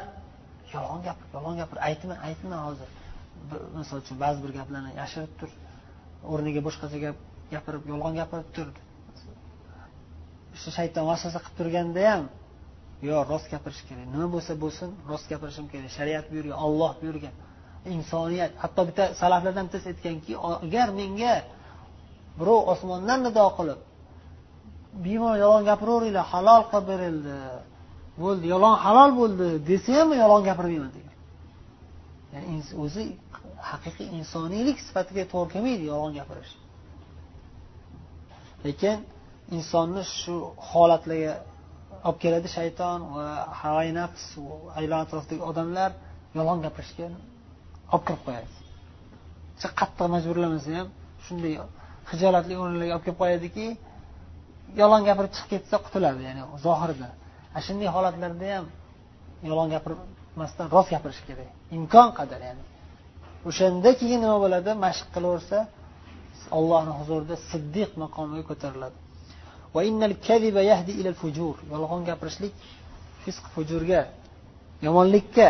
yolg'on 0.73 1.01
gapir 1.07 1.25
yolg'on 1.35 1.55
gapir 1.61 1.77
aytma 1.89 2.15
aytma 2.27 2.57
hozir. 2.67 2.89
Misol 3.79 3.97
uchun 4.03 4.17
ba'zi 4.23 4.39
bir 4.43 4.51
gaplarni 4.59 4.91
yashirib 5.01 5.33
tur. 5.39 5.49
O'rniga 6.31 6.61
boshqacha 6.67 6.99
gap 7.05 7.17
gapirib 7.53 7.83
yolg'on 7.91 8.13
gapirib 8.19 8.49
turdi. 8.55 8.79
Shu 10.61 10.69
shayton 10.77 11.03
vasvasa 11.09 11.39
qilib 11.43 11.57
turganda 11.59 12.01
ham 12.11 12.23
yo 13.09 13.15
rost 13.31 13.47
gapirish 13.53 13.81
kerak. 13.87 14.07
Nima 14.13 14.27
bo'lsa 14.35 14.53
bo'lsin 14.63 14.89
rost 15.09 15.25
gapirishim 15.31 15.65
kerak. 15.71 15.91
Shariat 15.97 16.25
buyurgan 16.31 16.57
olloh 16.65 16.91
buyurgan. 17.01 17.35
Insoniyat 17.95 18.51
hatto 18.63 18.81
bitta 18.89 19.03
salaflardan 19.21 19.65
bittasi 19.67 19.87
aytganki 19.93 20.33
agar 20.65 20.87
menga 20.99 21.33
birov 22.39 22.61
osmondan 22.73 23.19
nido 23.27 23.45
qilib 23.57 23.79
bemalol 25.05 25.37
yolg'on 25.43 25.63
gapiraveringlar 25.71 26.25
halol 26.33 26.61
qilib 26.71 26.85
berildi 26.91 27.37
bo'ldi 28.23 28.45
yolg'on 28.53 28.77
halol 28.85 29.11
bo'ldi 29.19 29.47
desa 29.69 29.91
ham 29.99 30.09
yolg'on 30.23 30.43
gapirmayman 30.49 30.91
degan. 30.97 31.15
Ya'ni 32.33 32.55
o'zi 32.83 33.03
haqiqiy 33.69 34.07
insoniylik 34.19 34.77
sifatiga 34.87 35.23
to'g'ri 35.33 35.49
kelmaydi 35.53 35.83
yolg'on 35.91 36.13
gapirish. 36.19 36.53
Lekin 38.65 38.97
insonni 39.57 40.03
shu 40.19 40.35
holatlarga 40.69 41.33
olib 42.07 42.17
keladi 42.23 42.47
shayton 42.57 42.99
va 43.15 43.27
havai 43.61 43.89
nafs 43.99 44.25
aylan 44.79 44.99
atrofidagi 45.05 45.43
odamlar 45.51 45.89
yolg'on 46.37 46.59
gapirishga 46.65 47.07
olib 47.93 48.03
kirib 48.07 48.21
qo'yadi. 48.27 48.49
Qattiq 49.79 50.07
majburlamasa 50.15 50.69
ham 50.77 50.87
shunday 51.25 51.53
hijolatli 52.11 52.53
o'rinlarga 52.61 52.93
olib 52.95 53.05
kelib 53.05 53.19
qo'yadiki 53.23 53.67
yolg'on 54.81 55.03
gapirib 55.09 55.31
chiqib 55.35 55.49
ketsa 55.53 55.75
qutuladi 55.85 56.21
ya'ni 56.27 56.41
zohirda 56.65 57.09
ana 57.53 57.61
shunday 57.67 57.89
holatlarda 57.95 58.47
ham 58.55 58.65
yolg'on 59.49 59.69
gapirmasdan 59.75 60.65
rost 60.75 60.89
gapirish 60.93 61.21
kerak. 61.27 61.49
Imkon 61.77 62.09
qadar 62.19 62.39
ya'ni. 62.47 62.63
O'shanda 63.49 63.89
keyin 63.99 64.19
nima 64.25 64.37
bo'ladi? 64.43 64.71
Mashq 64.85 65.07
qilaversa 65.15 65.57
ollohni 66.57 66.93
huzurida 66.99 67.35
siddiq 67.49 67.91
maqomiga 68.03 68.43
ko'tariladi. 68.49 68.97
Yolg'on 71.73 72.01
gapirishlik 72.09 72.55
fisq 73.23 73.45
fujurga 73.53 74.01
yomonlikka 74.85 75.47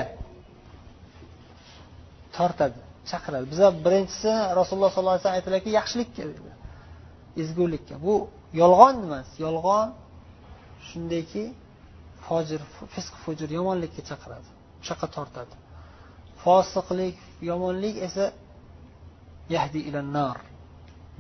tortadi 2.38 2.80
chaqiradi. 3.10 3.46
Biza 3.54 3.68
birinchisi 3.86 4.32
rasululloh 4.60 4.92
sollallohu 4.96 5.16
alayhi 5.16 5.26
vasallam 5.26 5.40
aytdilarki 5.40 5.70
yaxshilikka 5.80 6.22
ezgulikka. 7.42 7.96
Bu 8.06 8.16
yolg'on 8.62 8.96
emas 9.06 9.30
yolg'on 9.46 9.88
shundayki 10.90 11.44
fojir 12.26 12.62
fisq 12.94 13.14
fujur 13.24 13.50
yomonlikka 13.60 14.02
chaqiradi 14.10 14.50
o'sha 14.82 14.94
yoqqa 14.94 15.08
tortadi. 15.16 15.56
Fosiqlik 16.44 17.18
yomonlik 17.50 17.96
esa 18.08 18.26
yahdi 19.56 19.80
nar 20.18 20.38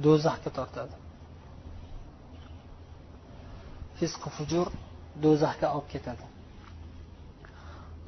do'zaxga 0.05 0.49
tortadi. 0.57 0.95
Fisqi 3.99 4.29
fujur 4.37 4.67
do'zaxga 5.23 5.67
olib 5.75 5.87
ketadi. 5.93 6.25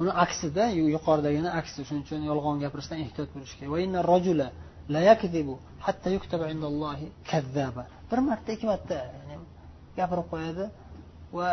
Uni 0.00 0.12
aksida 0.24 0.64
yuqoridagini 0.96 1.50
aksi 1.60 1.80
shuning 1.88 2.04
uchun 2.06 2.22
yolg'on 2.30 2.56
gapirishdan 2.64 2.98
ehtiyot 3.04 3.30
bo'lish 3.34 3.54
kerak. 3.58 3.70
Bir 8.10 8.18
marta 8.28 8.48
ikki 8.56 8.66
marta 8.72 8.96
gapirib 9.98 10.26
qo'yadi 10.32 10.64
va 11.38 11.48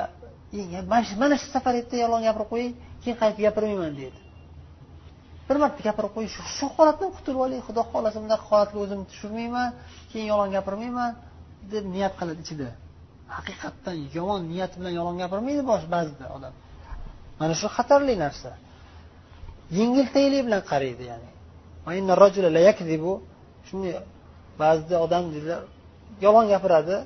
mana 1.22 1.36
shu 1.42 1.48
safar 1.56 1.74
yerda 1.80 1.96
yolg'on 2.04 2.24
gapirib 2.28 2.50
qo'ying 2.54 2.74
keyin 3.02 3.18
qaytib 3.22 3.42
gapirmayman 3.48 3.94
deydi. 4.02 4.20
Bir 5.48 5.58
marta 5.64 5.80
gapirib 5.88 6.12
qo'yish 6.16 6.36
shu 6.58 6.66
holatdan 6.76 7.10
qutulib 7.16 7.40
olay 7.46 7.60
xudo 7.68 7.82
xohlasa 7.92 8.18
bunaqa 8.24 8.46
holatga 8.52 8.78
o'zimni 8.84 9.06
tushirmayman 9.12 9.70
keyin 10.12 10.28
yolg'on 10.32 10.52
gapirmayman 10.58 11.12
deb 11.72 11.84
niyat 11.96 12.14
qiladi 12.20 12.42
ichida. 12.46 12.70
Haqiqatdan 13.36 13.98
yomon 14.18 14.42
niyat 14.52 14.72
bilan 14.80 14.94
yolg'on 15.00 15.18
gapirmaydi 15.24 15.62
bosh 15.72 15.86
ba'zida 15.96 16.26
odam. 16.36 16.54
Mana 17.40 17.54
shu 17.62 17.68
xatarli 17.76 18.16
narsa. 18.24 18.52
Yengiltaylik 19.80 20.42
bilan 20.48 20.62
qaraydi 20.72 21.04
ya'ni. 21.12 21.30
Shunday 23.68 23.94
ba'zida 24.62 24.96
odam 25.06 25.24
yolg'on 26.26 26.46
gapiradi 26.54 26.98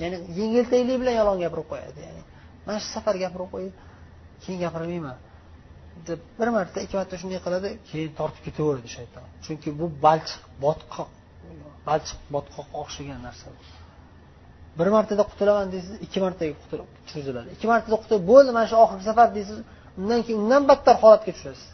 ya'ni 0.00 0.16
yengiltaylik 0.38 0.96
bilan 1.00 1.14
yolg'on 1.20 1.38
gapirib 1.44 1.66
qo'yadi 1.72 2.00
ya'ni. 2.06 2.22
Mana 2.66 2.78
shu 2.82 2.88
safar 2.96 3.14
gapirib 3.24 3.48
qo'yib 3.54 3.74
keyin 4.42 4.58
gapirmayman. 4.64 5.16
Deb 6.08 6.20
bir 6.38 6.48
marta 6.56 6.78
ikki 6.84 6.96
marta 7.00 7.14
shunday 7.20 7.40
qiladi 7.46 7.68
keyin 7.90 8.10
tortib 8.18 8.42
ketaveradi 8.46 8.88
shayton. 8.96 9.24
Chunki 9.44 9.68
bu 9.80 9.86
balchiq 10.06 10.42
botqoq 10.64 11.08
balchiq 11.88 12.20
botqoqqa 12.34 12.76
o'xshagan 12.82 13.20
narsa. 13.26 13.46
Bir 14.78 14.88
martada 14.96 15.22
qutulaman 15.30 15.68
deysiz 15.74 15.94
ikki 16.06 16.18
martaga 16.24 16.52
cho'ziladi 17.10 17.48
ikki 17.54 17.66
martada 17.72 17.96
qutulib 18.02 18.24
bo'ldi 18.32 18.50
mana 18.56 18.66
shu 18.70 18.76
oxirgi 18.84 19.04
safar 19.10 19.28
deysiz 19.36 19.58
undan 20.00 20.20
keyin 20.24 20.38
undan 20.44 20.62
battar 20.70 20.94
holatga 21.02 21.32
tushasiz. 21.36 21.68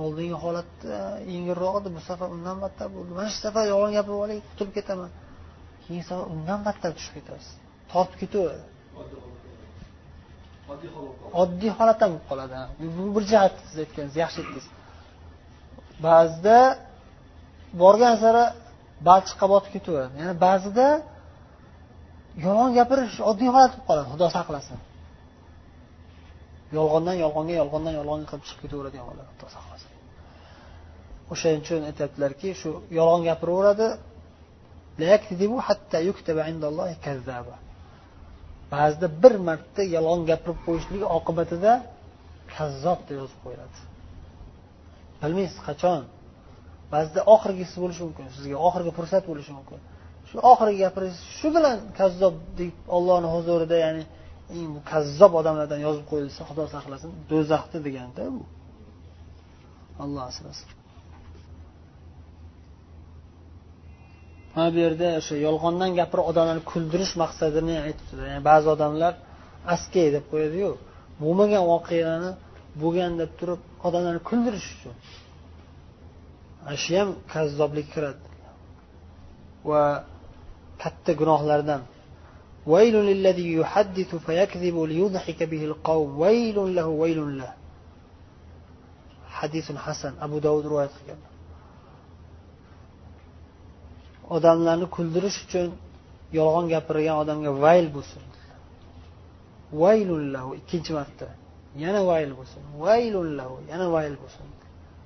Oldingi 0.00 0.36
holatda 0.44 0.96
yengilroq 1.34 1.74
edi 1.80 1.88
bu 1.96 2.00
safar 2.10 2.28
undan 2.36 2.56
battar 2.64 2.88
bo'ldi. 2.96 3.10
Mana 3.18 3.28
shu 3.34 3.38
safar 3.46 3.64
yolg'on 3.72 3.92
gapirib 3.98 4.20
olay 4.24 4.38
qutulib 4.50 4.72
ketaman. 4.78 5.10
Keyingi 5.84 6.04
safar 6.10 6.26
undan 6.34 6.60
battar 6.68 6.90
tushib 6.98 7.14
ketasiz. 7.18 7.52
Tortib 7.92 8.18
ketaveradi. 8.22 8.64
Oddiy 11.42 11.70
holatda 11.78 12.04
bo'lib 12.10 12.24
qoladi. 12.30 12.56
Bu 12.98 13.04
bir 13.16 13.24
jihat 13.30 13.54
siz 13.68 13.76
aytganingiz 13.84 14.16
yaxshi 14.22 14.38
aytdingiz. 14.40 14.66
Ba'zida 16.06 16.58
borgan 17.82 18.14
sari 18.22 18.44
balchiqqa 19.08 19.46
botib 19.52 19.70
ketaveradi. 19.76 20.14
Ya'ni 20.20 20.34
ba'zida 20.46 20.86
yolg'on 22.44 22.70
gapirish 22.78 23.16
oddiy 23.30 23.48
holat 23.54 23.72
bo'lib 23.72 23.86
qoladi 23.88 24.06
xudo 24.12 24.26
saqlasin. 24.36 24.78
Yolg'ondan 26.76 27.16
yolg'onga 27.24 27.54
yolg'ondan 27.60 27.94
yolg'onga 27.98 28.26
qilib 28.30 28.44
chiqib 28.48 28.60
ketaveradigan 28.64 29.06
bo'ladi 29.10 29.28
xudo 29.34 29.48
saqlasin. 29.56 29.90
O'shaning 31.32 31.60
uchun 31.64 31.80
aytyaptilarki 31.90 32.48
shu 32.60 32.70
yolg'on 32.98 33.22
gapiraveradi. 33.28 33.88
Ba'zida 38.74 39.06
bir 39.22 39.34
marta 39.48 39.82
yolg'on 39.96 40.20
gapirib 40.30 40.58
qo'yishligi 40.66 41.06
oqibatida 41.18 41.72
kazzob 42.54 43.00
deb 43.08 43.16
yozib 43.22 43.40
qo'yiladi. 43.44 43.78
Bilmaysiz 45.22 45.60
qachon? 45.68 46.00
Ba'zida 46.94 47.20
oxirgisi 47.34 47.76
bo'lishi 47.82 48.02
mumkin 48.06 48.26
sizga 48.36 48.56
oxirgi 48.66 48.92
fursat 48.98 49.24
bo'lishi 49.30 49.52
mumkin. 49.58 49.78
Shu 50.28 50.36
oxirgi 50.52 50.78
gapiringiz 50.84 51.18
shu 51.38 51.48
bilan 51.56 51.78
kazzob 51.98 52.34
deb 52.60 52.74
ollohni 52.96 53.28
huzurida 53.34 53.76
ya'ni 53.84 54.02
eng 54.58 54.72
kazzob 54.92 55.32
odamlardan 55.40 55.80
yozib 55.86 56.04
qo'yilsa 56.12 56.40
xudo 56.48 56.64
saqlasin 56.74 57.10
do'zaxda 57.30 57.78
deganda 57.86 58.22
bu 58.34 58.42
olloh 60.02 60.22
asrasin. 60.30 60.68
mana 64.55 64.69
bu 64.75 64.79
yerda 64.85 65.07
o'sha 65.19 65.35
yolg'ondan 65.47 65.91
gapirib 65.99 66.25
odamlarni 66.31 66.63
kuldirish 66.71 67.13
maqsadini 67.23 67.75
aytibdi 67.87 68.21
ya'ni 68.31 68.43
ba'zi 68.49 68.67
odamlar 68.75 69.13
askey 69.75 70.07
deb 70.15 70.25
qo'yadiyu 70.31 70.69
bo'lmagan 71.21 71.63
voqeani 71.73 72.31
bo'lgan 72.81 73.11
deb 73.21 73.31
turib 73.39 73.61
odamlarni 73.87 74.21
kuldirish 74.29 74.67
uchun 74.75 74.95
ana 76.67 76.77
shu 76.83 76.91
ham 76.99 77.09
kazzoblikka 77.33 77.91
kiradi 77.93 78.25
va 79.69 79.81
katta 80.83 81.11
gunohlardan 81.21 81.81
ويل 82.73 82.95
للذي 82.95 83.53
يحدث 83.53 84.15
فيكذب 84.15 84.75
ليضحك 84.91 85.43
به 85.43 85.65
القوم 85.65 86.19
ويل 86.19 86.75
له 86.75 86.87
ويل 87.01 87.37
له 87.39 87.53
حديث 89.37 89.71
حسن 89.71 90.13
أبو 90.25 90.37
داود 90.39 90.65
رواية 90.65 90.87
قilgan 90.87 91.21
odamlarni 94.36 94.86
kuldirish 94.96 95.38
uchun 95.44 95.68
yolg'on 96.38 96.66
gapirgan 96.72 97.16
odamga 97.22 97.50
vayl 97.64 97.86
bo'lsin. 97.96 98.22
Vaylullahu 99.82 100.50
ikkinchi 100.60 100.92
marta. 100.98 101.26
Yana 101.84 102.00
vayl 102.10 102.30
bo'lsin. 102.38 102.62
Vaylullahu 102.84 103.56
yana 103.72 103.86
vayl 103.94 104.14
bo'lsin. 104.22 104.46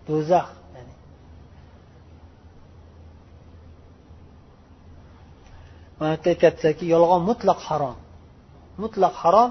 Do'zax 0.09 0.49
ya'ni. 0.75 0.95
Mana 5.99 6.11
yerda 6.13 6.29
aytyaptilarki 6.35 6.85
yolg'on 6.95 7.23
mutlaq 7.31 7.61
harom. 7.69 7.97
Mutlaq 8.83 9.15
harom 9.23 9.51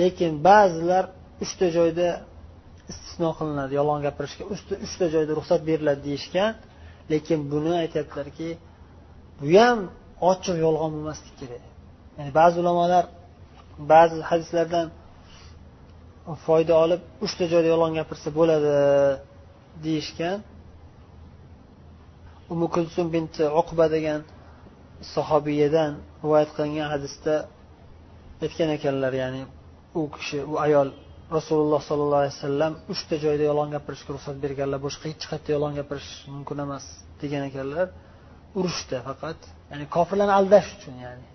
lekin 0.00 0.32
ba'zilar 0.48 1.04
uchta 1.44 1.66
joyda 1.76 2.08
istisno 2.90 3.30
qilinadi 3.38 3.72
yolg'on 3.80 4.00
gapirishga. 4.06 4.44
Uchta 4.86 5.06
joyda 5.14 5.32
ruxsat 5.38 5.60
beriladi 5.68 6.02
deyishgan. 6.08 6.50
Lekin 7.12 7.40
buni 7.52 7.72
aytyaptilarki 7.82 8.48
bu 9.40 9.46
ham 9.62 9.78
ochiq 10.30 10.56
yolg'on 10.66 10.90
bo'lmasligi 10.94 11.34
kerak. 11.40 11.62
Ya'ni 12.18 12.30
ba'zi 12.40 12.56
ulamolar 12.62 13.04
ba'zi 13.92 14.16
hadislardan 14.30 14.86
foyda 16.46 16.74
olib 16.84 17.02
uchta 17.26 17.44
joyda 17.52 17.68
yolg'on 17.74 17.92
gapirsa 17.98 18.28
bo'ladi 18.38 18.72
deyishgan 19.84 20.38
umu 22.52 22.66
kulsum 22.74 23.06
binti 23.14 23.44
uqba 23.60 23.84
degan 23.94 24.20
sahobiyadan 25.14 25.92
rivoyat 26.22 26.50
qilingan 26.56 26.88
hadisda 26.94 27.34
aytgan 28.44 28.70
ekanlar 28.76 29.12
ya'ni 29.22 29.42
u 29.98 30.00
kishi 30.14 30.38
u 30.52 30.54
ayol 30.66 30.88
rasululloh 31.36 31.80
sollallohu 31.88 32.20
alayhi 32.22 32.36
vasallam 32.38 32.72
uchta 32.92 33.14
joyda 33.24 33.44
yolg'on 33.50 33.70
gapirishga 33.76 34.10
ruxsat 34.16 34.36
berganlar 34.44 34.80
boshqa 34.86 35.04
hech 35.12 35.24
qayerda 35.30 35.50
yolg'on 35.56 35.74
gapirish 35.80 36.10
mumkin 36.34 36.58
emas 36.66 36.84
degan 37.22 37.42
ekanlar. 37.50 37.86
Urushda 38.58 38.98
faqat 39.08 39.40
ya'ni 39.70 39.86
kofirlarni 39.96 40.34
aldash 40.40 40.68
uchun 40.76 40.94
ya'ni. 41.04 41.26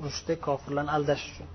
Urushda 0.00 0.32
kofirlarni 0.46 0.92
aldash 0.96 1.24
uchun. 1.30 1.48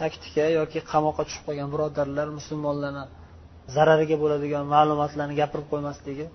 Taktika 0.00 0.44
yoki 0.58 0.80
qamoqqa 0.92 1.22
tushib 1.28 1.42
qolgan 1.48 1.68
birodarlar 1.74 2.26
musulmonlarni 2.38 3.04
zarariga 3.74 4.16
bo'ladigan 4.22 4.64
ma'lumotlarni 4.74 5.34
gapirib 5.40 5.66
qo'ymasligi 5.72 6.26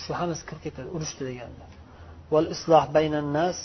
shu 0.00 0.10
hammasi 0.20 0.42
kirib 0.48 0.62
ketadi 0.66 0.88
urushda 0.96 1.22
deganda 1.30 1.64
isloh 2.56 2.84
baynan 2.96 3.26
nas 3.38 3.58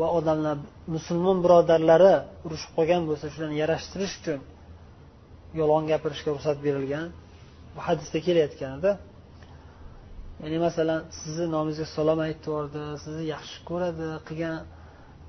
va 0.00 0.06
odamlar 0.18 0.56
musulmon 0.94 1.38
birodarlari 1.44 2.14
urushib 2.46 2.70
qolgan 2.76 3.02
bo'lsa 3.08 3.26
shularni 3.32 3.56
yarashtirish 3.62 4.14
uchun 4.20 4.40
yolg'on 5.60 5.84
gapirishga 5.92 6.30
ruxsat 6.36 6.58
berilgan. 6.66 7.06
Bu 7.74 7.80
hadisda 7.88 8.18
kelayotganida 8.26 8.92
ya'ni 10.42 10.58
masalan 10.66 11.00
sizni 11.20 11.46
nomingizga 11.54 11.86
salom 11.96 12.18
aytib 12.26 12.46
yubordi 12.50 12.82
sizni 13.04 13.24
yaxshi 13.34 13.58
ko'radi 13.68 14.08
qilgan 14.28 14.56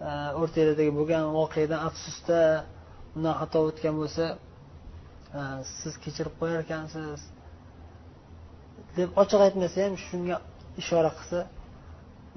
e, 0.09 0.11
o'rtanglardagi 0.41 0.91
bo'lgan 0.99 1.23
voqeadan 1.39 1.79
afsusda 1.89 2.39
undan 3.15 3.35
xato 3.41 3.59
o'tgan 3.69 3.95
bo'lsa 4.01 4.25
e, 5.39 5.41
siz 5.79 5.93
kechirib 6.03 6.33
qo'yar 6.41 6.57
ekansiz. 6.65 7.19
Deb 8.97 9.09
ochiq 9.21 9.39
aytmasa 9.47 9.77
ham 9.85 9.95
shunga 10.07 10.37
ishora 10.81 11.11
qilsa 11.17 11.39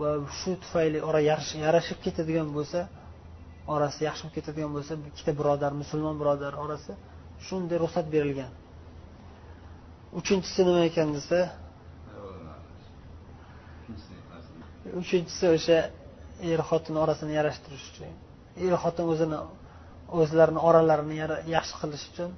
va 0.00 0.10
shu 0.40 0.52
tufayli 0.62 0.98
ora 1.08 1.20
yarashib 1.64 1.98
ketadigan 2.06 2.48
bo'lsa 2.56 2.80
orasi 3.74 4.00
yaxshi 4.08 4.22
bo'lib 4.24 4.36
ketadigan 4.38 4.70
bo'lsa 4.76 4.92
ikkita 5.10 5.32
birodar 5.40 5.72
musulmon 5.82 6.16
birodar 6.22 6.52
orasi 6.64 6.92
shunday 7.46 7.78
ruxsat 7.84 8.06
berilgan. 8.14 8.52
Uchinchisi 10.20 10.60
nima 10.68 10.82
ekan 10.90 11.08
desa 11.16 11.38
uchinchisi 15.02 15.46
o'sha 15.56 15.78
er 16.52 16.60
xotin 16.70 16.96
orasini 17.04 17.32
yarashtirish 17.38 17.86
uchun 17.90 18.12
er 18.66 18.74
xotin 18.82 19.06
o'zini 19.12 19.38
o'zlarini 20.20 20.60
oralarini 20.68 21.16
yaxshi 21.56 21.74
qilish 21.80 22.04
uchun 22.12 22.30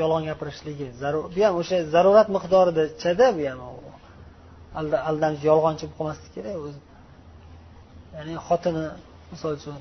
yolg'on 0.00 0.24
gapirishligi 0.30 0.88
zarur 1.02 1.24
bu 1.34 1.40
ham 1.46 1.54
o'sha 1.62 1.76
zarurat 1.94 2.28
miqdoridacha 2.36 3.10
bu 3.38 3.44
ham 3.50 3.60
aldanish 4.80 5.42
yolg'onchi 5.50 5.84
bo'lib 5.84 5.96
qolmaslik 5.98 6.32
kerak 6.36 6.56
o'zi. 6.66 6.80
Ya'ni 8.16 8.34
xotini 8.46 8.86
misol 9.32 9.52
uchun 9.58 9.78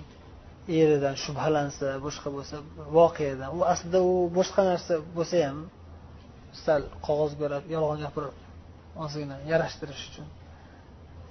eridan 0.82 1.16
shubhalansa 1.24 1.88
boshqa 2.06 2.30
bo'lsa 2.36 2.56
voqeadan 2.98 3.50
u 3.58 3.60
aslida 3.74 4.00
u 4.12 4.14
boshqa 4.38 4.62
narsa 4.72 4.94
bo'lsa 5.18 5.36
ham 5.48 5.60
sal 6.66 6.82
qog'oz 7.08 7.32
ko'rib 7.42 7.64
yolg'on 7.76 8.00
gapirib 8.06 8.36
ozgina 9.04 9.38
yarashtirish 9.52 10.04
uchun. 10.10 10.28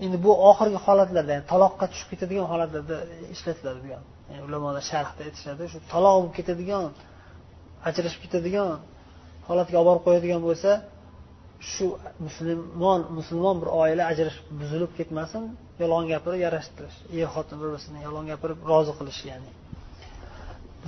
Endi 0.05 0.16
bu 0.25 0.31
oxirgi 0.51 0.79
holatlarda 0.87 1.31
ya'ni 1.35 1.46
taloqqa 1.53 1.85
tushib 1.92 2.09
ketadigan 2.12 2.46
holatlarda 2.53 2.96
ishlatiladi 3.35 3.81
bu 3.85 3.88
ham. 3.96 4.05
Yani 4.31 4.42
ulamolar 4.48 4.83
sharhda 4.90 5.20
aytishadi 5.29 5.62
shu 5.72 5.79
taloq 5.92 6.14
bo'lib 6.18 6.35
ketadigan 6.38 6.85
ajrashib 7.88 8.20
ketadigan 8.25 8.68
holatga 9.48 9.77
olib 9.81 9.88
borib 9.88 10.03
qo'yadigan 10.07 10.40
bo'lsa 10.48 10.70
shu 11.70 11.87
musulmon 12.27 13.01
musulmon 13.18 13.57
bir 13.62 13.68
oila 13.83 14.03
ajrashib 14.12 14.46
buzilib 14.61 14.92
ketmasin 14.98 15.44
yolg'on 15.83 16.05
gapirib 16.12 16.40
yarashtirish. 16.46 16.96
Er 17.20 17.29
xotin 17.35 17.57
bir 17.62 17.68
birini 17.75 18.01
yolg'on 18.07 18.27
gapirib 18.33 18.59
rozi 18.70 18.92
qilish 18.98 19.20
ya'ni. 19.31 19.51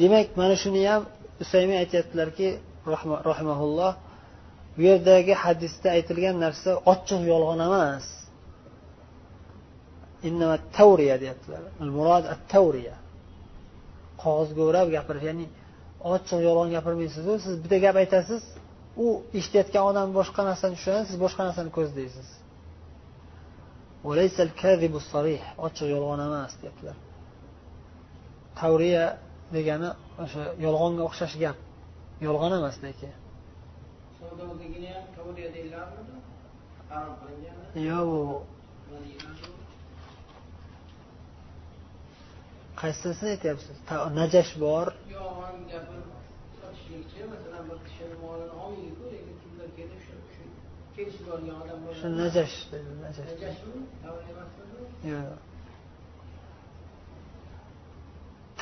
Demak 0.01 0.29
mana 0.41 0.57
shuni 0.63 0.83
ham 0.91 1.03
usaymin 1.43 1.77
aytyaptilarki 1.83 2.49
rahimaulloh 3.31 3.93
bu 4.77 4.81
yerdagi 4.89 5.35
hadisda 5.45 5.89
aytilgan 5.97 6.37
narsa 6.45 6.71
ochiq 6.93 7.23
yolg'on 7.33 7.61
emas. 7.69 8.07
Tavriya 10.79 11.17
deyaptilar. 11.23 11.63
Murod 11.97 12.25
at 12.35 12.41
tavriya 12.53 12.97
qog'ozga 14.23 14.63
o'rab 14.69 14.89
gapirish 14.97 15.25
ya'ni 15.31 15.47
ochiq 16.15 16.41
yolg'on 16.49 16.69
gapirmaysizu 16.77 17.33
siz 17.45 17.55
bitta 17.63 17.79
gap 17.85 17.97
aytasiz 18.03 18.43
u 18.97 19.07
eshitayotgan 19.39 19.85
odam 19.91 20.09
boshqa 20.19 20.43
narsani 20.51 20.75
tushunadi 20.79 21.07
siz 21.11 21.19
boshqa 21.25 21.43
narsani 21.49 21.71
ko'zlaysiz. 21.77 22.29
Ochiq 25.67 25.87
yolg'on 25.95 26.21
emas 26.29 26.53
deyaptilar. 26.61 26.97
Tavriya 28.61 29.05
degani 29.57 29.91
o'sha 30.25 30.43
yolg'onga 30.65 31.03
o'xshash 31.09 31.37
gap. 31.45 31.57
Yolg'on 32.27 32.53
emas 32.61 32.77
lekin. 32.87 33.13
Yo'q 37.91 38.11
qaysisini 42.81 43.31
aytyapsiz? 43.35 43.77
Najash 44.19 44.53
bor 44.65 44.87
shu 51.99 52.09
najash 52.21 52.57
yo'q. 55.13 55.33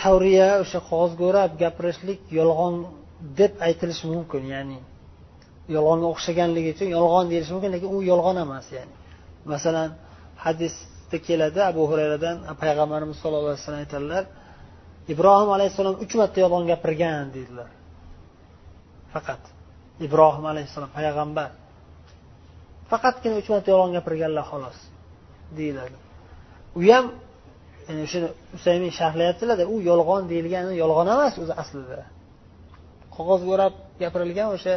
Tavriya 0.01 0.49
o'sha 0.63 0.79
qog'ozga 0.89 1.23
o'rab 1.31 1.51
gapirishlik 1.63 2.21
yolg'on 2.39 2.75
deb 3.39 3.53
aytilishi 3.67 4.05
mumkin 4.15 4.43
ya'ni 4.55 4.79
yolg'onga 5.75 6.07
o'xshaganligi 6.15 6.69
uchun 6.75 6.89
yolg'on 6.97 7.25
deyilishi 7.31 7.53
mumkin 7.55 7.71
lekin 7.75 7.89
u 7.97 7.99
yolg'on 8.11 8.37
emas 8.45 8.67
ya'ni. 8.77 8.95
Masalan 9.53 9.91
hadisda 10.45 11.17
keladi 11.27 11.61
abu 11.71 11.83
hurayradan 11.91 12.37
payg'ambarimiz 12.63 13.17
sallallohu 13.23 13.53
alayhi 13.53 13.65
vasallam 13.65 13.83
aytadilar 13.85 14.25
ibrohim 15.13 15.51
alayhissalom 15.57 15.95
uch 16.05 16.13
marta 16.21 16.39
yolg'on 16.45 16.65
gapirgan 16.71 17.27
deydilar 17.37 17.71
faqat 19.15 19.43
ibrohim 20.07 20.45
alayhissalom 20.53 20.91
payg'ambar. 20.99 21.51
Faqatgina 22.91 23.35
uch 23.41 23.49
marta 23.53 23.69
yolg'on 23.75 23.93
gapirganlar 23.99 24.45
xolos 24.53 24.79
deyiladi. 25.59 25.97
U 26.79 26.81
ham 26.91 27.07
yani 27.89 28.01
o'shani 28.07 28.29
usaymin 28.57 28.93
sharhlayaptilarda 28.99 29.65
u 29.75 29.77
yolg'on 29.91 30.23
deyilgani 30.33 30.73
yolg'on 30.83 31.09
emas 31.15 31.35
o'zi 31.43 31.55
aslida. 31.63 32.01
Qog'ozga 33.17 33.51
o'rab 33.55 33.75
gapirilgan 34.03 34.49
o'sha 34.57 34.75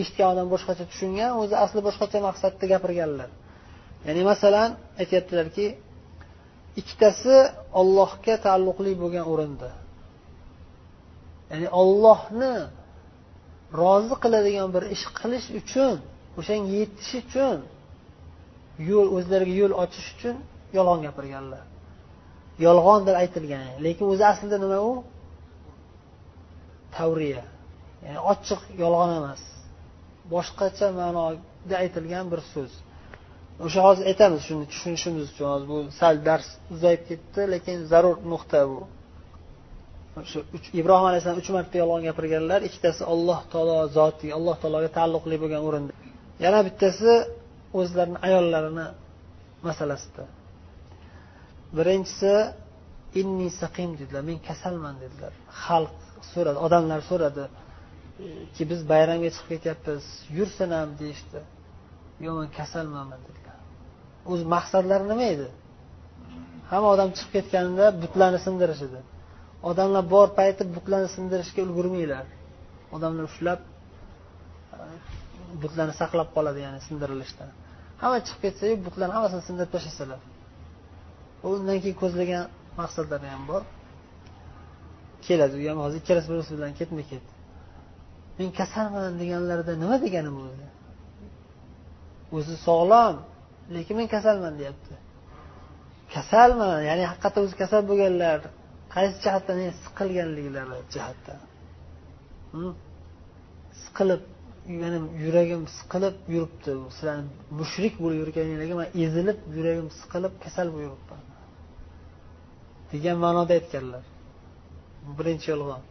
eshitgan 0.00 0.28
odam 0.34 0.46
boshqacha 0.54 0.84
tushungan 0.90 1.30
o'zi 1.42 1.54
asli 1.64 1.80
boshqacha 1.88 2.18
maqsadda 2.28 2.64
gapirganlar. 2.72 3.30
Ya'ni 4.06 4.22
masalan 4.30 4.70
aytyaptilarki 5.02 5.66
ikkitasi 6.80 7.36
ollohga 7.80 8.34
taalluqli 8.46 8.92
bo'lgan 9.02 9.24
o'rinda. 9.32 9.70
Ya'ni 11.50 11.68
ollohni 11.80 12.52
rozi 13.80 14.14
qiladigan 14.22 14.68
bir 14.74 14.84
ish 14.94 15.06
qilish 15.18 15.46
uchun 15.60 15.96
o'shanga 16.38 16.70
yetish 16.80 17.12
uchun 17.22 17.58
yo'l 18.90 19.08
o'zlariga 19.16 19.54
yo'l 19.62 19.74
ochish 19.84 20.08
uchun 20.14 20.36
yolg'on 20.76 21.00
gapirganlar. 21.06 21.64
Yolg'on 22.66 23.00
deb 23.08 23.16
aytilgan 23.22 23.66
lekin 23.86 24.06
o'zi 24.12 24.24
aslida 24.32 24.56
nima 24.64 24.78
u? 24.90 24.92
Tavriya. 26.96 27.44
Ya'ni 28.04 28.20
ochiq 28.32 28.60
yolg'on 28.82 29.10
emas. 29.20 29.42
Boshqacha 30.32 30.86
ma'noda 31.00 31.74
aytilgan 31.84 32.26
bir 32.32 32.40
so'z. 32.52 32.72
O'sha 33.64 33.80
hozir 33.86 34.04
aytamiz 34.10 34.40
shuni 34.48 34.64
tushunishimiz 34.72 35.24
uchun 35.32 35.46
hozir 35.52 35.66
bu 35.72 35.78
sal 36.00 36.14
dars 36.28 36.48
uzayib 36.74 37.02
ketdi 37.08 37.40
lekin 37.54 37.76
zarur 37.92 38.16
nuqta 38.32 38.60
bu. 38.70 38.80
Shu 40.24 40.38
ibrohim 40.80 41.06
alayhissalom 41.10 41.38
uch 41.42 41.50
marta 41.56 41.76
yolg'on 41.82 42.02
gapirganlar 42.08 42.60
ikkitasi 42.68 43.02
alloh 43.12 43.40
taolo 43.52 43.76
zoti 43.98 44.26
alloh 44.38 44.56
taologa 44.62 44.88
taalluqli 44.98 45.36
bo'lgan 45.42 45.62
o'rinda. 45.68 45.92
Yana 46.44 46.60
bittasi 46.66 47.12
o'zlarini 47.80 48.18
ayollarini 48.26 48.86
masalasida. 49.68 50.24
Birinchisi 51.76 52.32
inni 53.20 53.48
saqim 53.60 53.90
dedilar 54.00 54.22
men 54.30 54.38
kasalman 54.48 54.94
dedilar. 55.02 55.32
Xalq 55.64 55.96
so'radi 56.32 56.58
odamlar 56.66 57.00
so'radi 57.10 57.44
ki 58.54 58.62
biz 58.70 58.80
bayramga 58.92 59.30
chiqib 59.36 59.48
ketyapmiz 59.52 60.04
yursin 60.36 60.70
ham 60.78 60.90
deyishdi. 61.00 61.40
Yo'q 62.24 62.34
men 62.40 62.48
kasalmanman 62.58 63.20
dedilar. 63.28 63.58
O'zi 64.30 64.44
maqsadlari 64.54 65.04
nima 65.12 65.26
edi? 65.34 65.48
Hamma 66.70 66.88
odam 66.94 67.08
chiqib 67.16 67.30
ketganida 67.36 67.86
butlarni 68.02 68.38
sindirish 68.46 68.82
edi 68.88 69.00
odamlar 69.70 70.04
bor 70.14 70.28
payti 70.38 70.62
butlarni 70.76 71.08
sindirishga 71.16 71.60
ulgurmanglar. 71.66 72.26
Odamlar 72.96 73.24
ushlab 73.30 73.60
butlarni 75.62 75.94
saqlab 76.00 76.28
qoladi 76.36 76.60
ya'ni 76.66 76.80
sindirilishdan 76.88 77.50
hamma 78.02 78.18
chiqib 78.26 78.40
ketsayu 78.44 78.74
butlarni 78.86 79.14
hammasini 79.16 79.42
sindirib 79.48 79.70
tashlasalar. 79.76 80.20
Undan 81.48 81.78
keyin 81.82 81.96
ko'zlagan 82.02 82.44
maqsadlari 82.80 83.28
ham 83.34 83.42
bor. 83.50 83.62
Keladi 85.26 85.54
u 85.60 85.62
ham 85.70 85.78
hozir 85.84 85.98
ikkalasi 86.02 86.26
bir 86.30 86.36
birisi 86.36 86.52
bilan 86.56 86.72
ketma 86.80 87.02
ket 87.10 87.24
men 88.38 88.48
kasalman 88.60 89.12
deganlarida 89.22 89.72
nima 89.82 89.96
degani 90.04 90.30
bu 90.36 90.40
o'zi? 90.48 90.66
O'zi 92.36 92.54
sog'lom 92.66 93.14
lekin 93.74 93.94
men 94.00 94.08
kasalman 94.14 94.54
deyapti. 94.60 94.94
Kasalman 96.14 96.76
ya'ni 96.88 97.04
haqiqatdan 97.10 97.42
o'zi 97.46 97.56
kasal 97.62 97.82
bo'lganlar 97.90 98.38
qaysi 98.96 99.16
jihatdan 99.24 99.58
siqilganliklari 99.84 100.78
jihatdan 100.94 101.40
siqilib 103.82 104.22
yana 104.82 104.98
yuragim 105.24 105.62
siqilib 105.78 106.16
yuribdi. 106.34 106.72
Sizlarni 106.96 107.24
mushrik 107.60 107.94
bo'lib 108.02 108.18
yurganinglarga 108.22 108.74
man 108.80 108.88
ezilib 109.04 109.38
yuragim 109.56 109.88
siqilib 110.00 110.32
kasal 110.44 110.66
bo'lib 110.74 110.86
yuribman 110.88 111.22
degan 112.92 113.16
ma'noda 113.24 113.52
aytganlar. 113.58 114.04
Birinchi 115.18 115.46
yolg'on. 115.52 115.82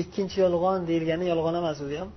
Ikkinchi 0.00 0.36
yolg'on 0.44 0.78
deyilgani 0.90 1.24
yolg'on 1.32 1.54
emas 1.60 1.78
u 1.84 1.86
ham. 2.00 2.10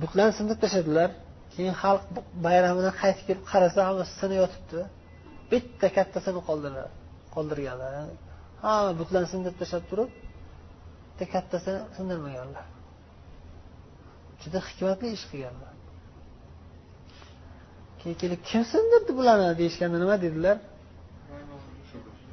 Butlarni 0.00 0.34
sindirib 0.38 0.60
tashladilar. 0.64 1.10
Keyin 1.54 1.74
xalq 1.82 2.02
bayramidan 2.46 2.94
qaytib 3.02 3.24
kelib 3.28 3.44
qarasa 3.52 3.80
hamma 3.88 4.04
sinib 4.18 4.38
yotibdi. 4.42 4.80
Bitta 5.50 5.86
kattasini 5.96 6.40
qoldilar 6.48 6.88
qoldirganlar. 7.36 7.92
Hamma 8.64 8.92
butlarni 9.00 9.28
sindirib 9.34 9.56
tashlab 9.62 9.84
turib 9.90 10.10
bitta 11.08 11.24
kattasini 11.34 11.80
sindirmaganlar. 11.96 12.66
Juda 14.42 14.58
hikmatli 14.68 15.06
ish 15.16 15.24
qilganlar. 15.30 15.72
Keyin 18.00 18.16
kelib 18.22 18.40
kim 18.50 18.62
sindirdi 18.72 19.12
bularni 19.18 19.50
deyishganda 19.60 19.98
nima 20.04 20.16
dedilar? 20.26 20.56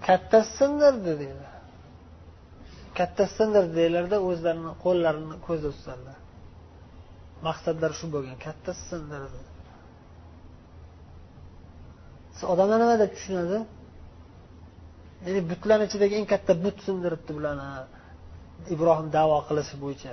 Kattasi 0.08 0.52
sindirdi 0.60 1.12
deydilar 1.22 1.52
kattasi 3.00 3.34
sindirdi 3.40 3.74
deydilarda 3.80 4.18
o'zlarini 4.30 4.72
qo'llarini 4.84 5.36
ko'zda 5.48 5.70
tutadilar 5.78 6.18
maqsadlari 7.48 7.96
shu 8.00 8.08
bo'lgan 8.16 8.38
kattasi 8.46 8.84
sindirdi. 8.92 9.42
Odamlar 12.54 12.78
nima 12.84 12.96
deb 13.04 13.12
tushunadi? 13.16 13.58
Ya'ni 15.26 15.42
butlarni 15.52 15.86
ichidagi 15.90 16.14
eng 16.20 16.28
katta 16.34 16.54
but 16.64 16.78
sindiribdi 16.86 17.32
bularni. 17.38 17.66
Ibrohim 18.76 19.08
davo 19.18 19.38
qilishi 19.48 19.76
bo'yicha. 19.84 20.12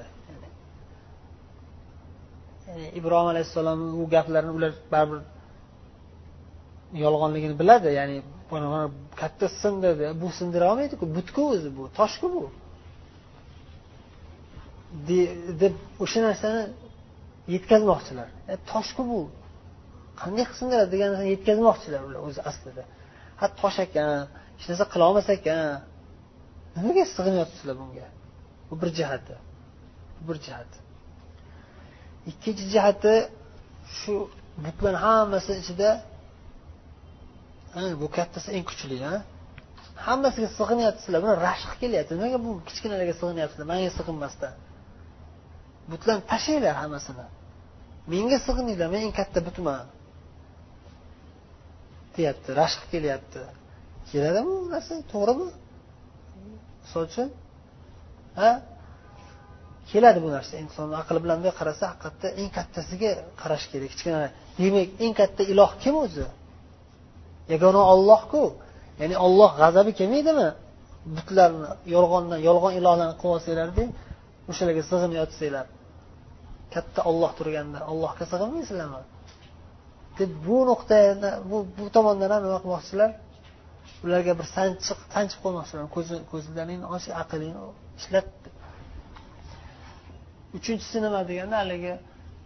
Ya'ni 2.68 2.87
ibrohim 2.99 3.29
alayhissalom 3.33 3.81
u 4.01 4.03
gaplarni 4.14 4.53
ular 4.59 4.73
baribir 4.92 5.21
yolg'onligini 7.05 7.55
biladi. 7.61 7.88
Ya'ni 7.99 8.16
katta 9.21 9.47
sindirdi. 9.62 10.05
Bu 10.23 10.29
sindira 10.38 10.64
olmaydiku. 10.73 11.05
Butku 11.16 11.42
o'zi 11.53 11.71
bu 11.79 11.83
toshku 11.99 12.27
bu. 12.35 12.44
Deb 15.62 15.75
o'sha 16.05 16.21
narsani 16.27 16.62
yetkazmoqchilar. 17.55 18.29
E, 18.53 18.55
toshku 18.73 19.03
bu. 19.12 19.21
Qanday 20.21 20.44
qilib 20.44 20.59
sindiradi 20.61 20.90
degan 20.94 21.09
narsani 21.12 21.31
yetkazmoqchilar 21.35 22.01
ular 22.09 22.21
o'zi 22.29 22.40
aslida. 22.51 22.83
Ha 23.40 23.47
tosh 23.61 23.79
ekan 23.87 24.09
hech 24.59 24.66
narsa 24.71 24.85
qilolmas 24.92 25.27
ekan 25.37 25.61
nimaga 26.77 27.05
sig'inyapsizlar 27.14 27.77
bunga? 27.83 28.07
Bu 28.68 28.75
bir 28.83 28.90
jihati. 28.99 29.35
Bu 30.18 30.23
bir 30.29 30.38
jihati. 30.47 30.79
Ikkinchi 32.31 32.64
jihati 32.75 33.14
shu 33.99 34.14
butlar 34.64 34.94
hammasi 35.05 35.53
ichida 35.62 35.90
bu 38.01 38.07
kattasi 38.16 38.49
eng 38.57 38.64
kuchli 38.71 38.97
a 39.12 39.14
hammasiga 40.07 40.49
sig'inyapsizlar 40.59 41.21
buni 41.25 41.35
rashq 41.47 41.71
kelyapti. 41.83 42.12
Nimaga 42.18 42.38
bu 42.47 42.51
kichkinalarga 42.68 43.14
sig'inyapsizlar? 43.21 43.66
Manga 43.73 43.90
sig'inmasdan. 43.99 44.55
Butlarni 45.90 46.23
tashlanglar 46.33 46.75
hammasini. 46.83 47.27
Menga 48.12 48.38
sig'ininglar 48.47 48.88
men 48.94 49.01
eng 49.07 49.14
katta 49.21 49.40
butman 49.47 49.85
deyapti 52.16 52.51
rashq 52.61 52.83
kelyapti. 52.92 53.42
Keladimi 54.11 54.53
bu 54.62 54.66
narsa? 54.75 54.94
To'g'rimi? 55.12 55.49
Misol 56.83 57.03
uchun 57.09 57.29
ha? 58.40 58.51
Keladi 59.90 60.18
bu 60.25 60.29
narsa 60.37 60.55
inson 60.64 60.88
aqli 61.03 61.18
bilan 61.25 61.37
bunday 61.38 61.55
qarasa 61.61 61.85
haqiqatda 61.92 62.29
eng 62.40 62.51
kattasiga 62.57 63.11
qarash 63.40 63.66
kerak. 63.73 63.88
Kichkina 63.92 64.18
demak 64.59 64.88
eng 65.05 65.12
katta 65.21 65.42
iloh 65.53 65.71
kim 65.83 65.94
o'zi? 66.05 66.27
Yagona 67.53 67.83
ollohku 67.94 68.42
ya'ni 69.01 69.16
olloh 69.27 69.51
g'azabi 69.61 69.92
kelmaydimi? 69.99 70.49
Butlarni 71.16 71.68
yolg'ondan 71.94 72.40
yolg'on 72.49 72.73
ilohlarni 72.79 73.14
qilib 73.21 73.35
olsanglarda 73.37 73.85
o'shalarga 74.51 74.83
sig'inib 74.90 75.14
yotsanglar. 75.21 75.66
Katta 76.75 77.01
olloh 77.11 77.31
turganda 77.38 77.79
ollohga 77.92 78.25
sig'inmaysizlarmi? 78.33 79.03
Deb 80.18 80.31
bu 80.47 80.57
nuqtada 80.71 81.31
bu 81.51 81.57
bu 81.77 81.85
tomondan 81.97 82.31
ham 82.35 82.42
nima 82.47 82.59
qilmoqchilar? 82.64 83.11
Ularga 84.04 84.32
bir 84.40 84.46
sanchiq 84.56 84.98
sanchib 85.14 85.40
qo'ymoqchilar 85.44 85.84
ko'zlaringni 86.32 86.87
och 86.94 87.04
aqlingni 87.22 87.62
ishlat 88.00 88.28
uchinchisi 90.58 90.98
nima 91.04 91.20
deganda 91.30 91.56
haligi 91.62 91.94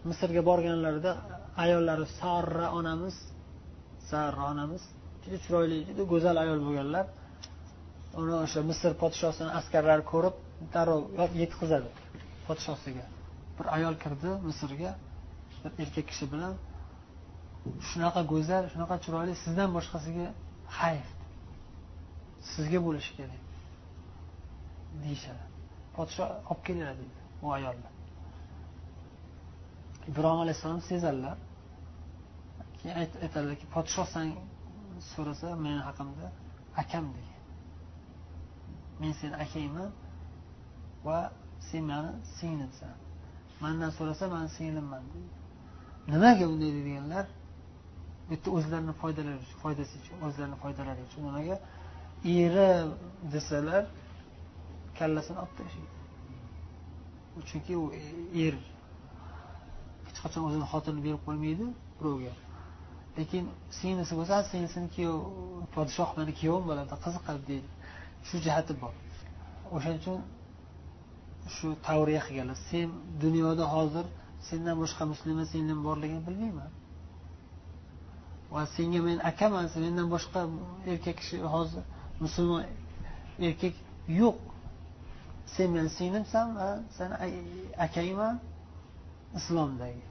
misrga 0.09 0.41
borganlarida 0.49 1.11
ayollari 1.63 2.05
sarra 2.19 2.67
onamiz 2.79 3.15
sarra 4.09 4.43
onamiz 4.53 4.83
juda 5.23 5.37
chiroyli 5.43 5.77
juda 5.89 6.03
go'zal 6.13 6.35
ayol 6.43 6.59
bo'lganlar. 6.67 7.05
Uni 8.21 8.35
o'sha 8.45 8.61
misr 8.69 8.91
podshosini 9.03 9.51
askarlari 9.59 10.03
ko'rib 10.11 10.35
darrov 10.73 11.31
yetkazadi 11.41 11.89
podshosiga 12.47 13.05
bir 13.57 13.65
ayol 13.77 13.95
kirdi 14.03 14.29
misrga 14.49 14.91
bir 15.63 15.71
erkak 15.83 16.05
kishi 16.11 16.25
bilan 16.33 16.53
shunaqa 17.89 18.21
go'zal 18.33 18.63
shunaqa 18.73 18.95
chiroyli 19.05 19.33
sizdan 19.43 19.69
boshqasiga 19.77 20.27
hayf 20.79 21.07
sizga 22.51 22.79
bo'lishi 22.85 23.11
kerak. 23.17 23.41
Deyishadi. 25.03 25.43
Podsho 25.95 26.23
olib 26.51 26.61
kelinglar 26.65 26.95
deydi 27.01 27.19
u 27.43 27.51
ayolni. 27.57 27.89
Ibrohim 30.09 30.39
alayhissalom 30.45 30.81
sezadilar. 30.89 31.37
Keyin 32.77 32.95
aytadilarki 33.25 33.65
podshoh 33.75 34.07
san 34.15 34.27
so'rasa 35.11 35.47
meni 35.65 35.81
haqimda 35.89 36.25
akam 36.81 37.05
degan 37.17 37.33
men 38.99 39.11
seni 39.19 39.35
akangman 39.45 39.91
va 41.05 41.31
sen 41.59 41.83
mani 41.91 42.11
singlimsan. 42.39 42.95
Mandan 43.61 43.91
so'rasa 43.97 44.25
man 44.35 44.45
singlimman 44.57 45.03
nimaga 46.11 46.45
unday 46.53 46.71
deydiganlar? 46.77 47.25
Bu 48.27 48.33
yerda 48.33 48.49
o'zlarini 48.57 48.93
foydalari 49.01 49.45
foydasi 49.63 49.93
uchun 50.01 50.17
o'zlarini 50.27 50.57
foydalari 50.63 51.01
uchun 51.07 51.21
nimaga? 51.27 51.55
Eri 52.25 52.69
desalar 53.33 53.83
kallasini 54.97 55.37
olib 55.43 55.55
tashlaydi 55.59 55.93
chunki 57.49 57.73
u 57.77 57.85
er 58.45 58.55
hech 60.05 60.19
qachon 60.23 60.43
o'zini 60.47 60.65
xotinini 60.71 61.01
berib 61.05 61.21
qo'ymaydi 61.27 61.65
birovga. 61.99 62.33
Lekin 63.17 63.43
singlisi 63.77 64.13
bo'lsa 64.19 64.35
singlisini 64.51 64.87
kuyov 64.95 65.17
podshoh 65.75 66.09
mani 66.17 66.33
kuyovim 66.39 66.65
bo'ladi 66.69 66.95
qiziqadi 67.05 67.41
deydi. 67.49 67.69
Shu 68.27 68.35
jihati 68.45 68.73
bor. 68.81 68.93
O'shaning 69.75 69.99
uchun 70.01 70.19
shu 71.55 71.67
tavriya 71.87 72.21
qilganlar 72.27 72.57
sen 72.69 72.87
dunyoda 73.23 73.65
hozir 73.75 74.05
sendan 74.47 74.75
boshqa 74.83 75.03
musulmon 75.11 75.45
singlim 75.53 75.79
borligini 75.87 76.23
bilmayman. 76.27 76.71
Va 78.53 78.61
senga 78.75 78.99
men 79.07 79.17
akaman 79.31 79.65
mendan 79.85 80.07
boshqa 80.15 80.41
erkak 80.91 81.15
kishi 81.21 81.37
hozir 81.55 81.83
musulmon 82.25 82.63
erkak 83.47 83.75
yo'q. 84.21 84.37
Sen 85.55 85.67
meni 85.75 85.89
singlimsan 85.97 86.47
va 86.59 86.69
seni 86.97 87.15
akangman 87.85 88.35
islomdagi 89.39 90.03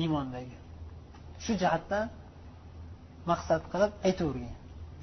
iymondagi. 0.00 0.56
Shu 1.44 1.52
jihatdan 1.62 2.06
maqsad 3.30 3.62
qilib 3.72 3.92
aytavergan 4.08 4.54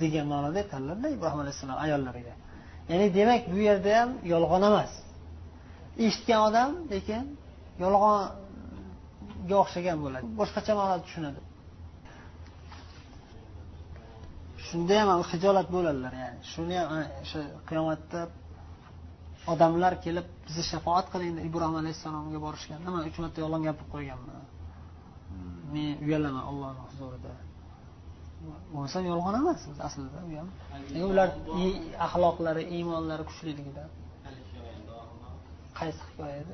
degan 0.02 0.26
ma'noda 0.32 0.58
aytadilarda 0.64 1.08
ibrohim 1.16 1.40
alayhissalom 1.44 1.78
ayollariga. 1.86 2.34
Ya'ni 2.92 3.08
demak 3.18 3.42
bu 3.52 3.58
yerda 3.68 3.92
ham 4.00 4.10
yolg'on 4.34 4.64
emas. 4.70 4.92
Eshitgan 6.06 6.42
odam 6.48 6.72
lekin 6.94 7.24
yolg'onga 7.84 9.56
o'xshagan 9.64 9.98
bo'ladi. 10.04 10.26
Boshqacha 10.40 10.72
ma'noda 10.80 11.02
tushunadi. 11.08 11.40
Shunda 14.68 14.96
ham 15.02 15.10
hijolat 15.32 15.68
bo'ladilar 15.76 16.14
ya'ni. 16.24 16.40
Shuni 16.54 16.76
ham 16.82 16.92
o'sha 17.24 17.42
qiyomatda 17.70 18.22
odamlar 19.54 19.94
kelib 20.06 20.28
bizni 20.46 20.64
shafoat 20.72 21.06
qiling 21.14 21.32
deb 21.38 21.46
ibrohim 21.50 21.76
alayhissalomga 21.82 22.40
borishganda. 22.46 22.88
Man 22.96 23.04
uch 23.10 23.18
marta 23.24 23.38
yolg'on 23.44 23.62
gapirib 23.68 23.90
qo'yganman. 23.96 24.42
Men 25.74 25.90
uyalaman 26.06 26.44
ollohni 26.52 26.82
huzurida. 26.88 27.34
Bo'lmasam 28.74 29.04
yolg'on 29.12 29.36
emas 29.42 29.60
aslida 29.88 30.20
u 30.28 30.30
ham. 30.40 30.50
Ular 31.12 31.30
axloqlari 32.06 32.64
iymonlari 32.76 33.24
kuchliligidan 33.30 33.90
qaysi 35.80 36.02
hikoya 36.08 36.36
edi 36.42 36.54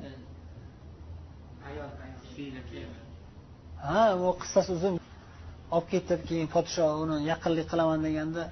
ha 3.88 4.02
u 4.22 4.26
qissasi 4.42 4.70
uzun 4.76 4.94
olib 5.76 5.88
ketib 5.92 6.20
keyin 6.28 6.48
podsho 6.54 6.84
uni 7.02 7.16
yaqinlik 7.32 7.66
qilaman 7.72 8.00
deganda 8.06 8.42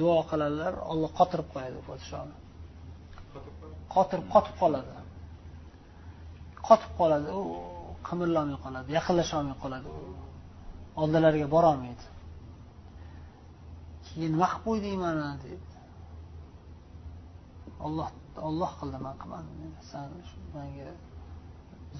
duo 0.00 0.18
qiladilar 0.30 0.74
olloh 0.92 1.10
qotirib 1.18 1.48
qo'yadi 1.54 1.78
podshoni. 1.88 2.34
Qotirib 3.94 4.26
qotib 4.34 4.54
qoladi. 4.62 4.94
Qotib 6.68 6.92
qoladi 7.00 7.28
u 7.40 7.42
qimirlolmay 8.08 8.58
qoladi 8.64 8.88
yaqinlasholmay 8.98 9.56
qoladi. 9.64 9.88
Oldilariga 11.02 11.48
borolmaydi. 11.54 12.06
Keyin 14.06 14.30
nima 14.34 14.46
qilib 14.52 14.64
qo'yding 14.66 14.96
mani 15.04 15.26
deydi 15.44 15.68
olloh 17.86 18.08
olloh 18.48 18.70
qildi 18.80 18.98
man 19.06 19.14
qilmadim 19.22 19.72
san 19.90 20.08
manga 20.54 20.92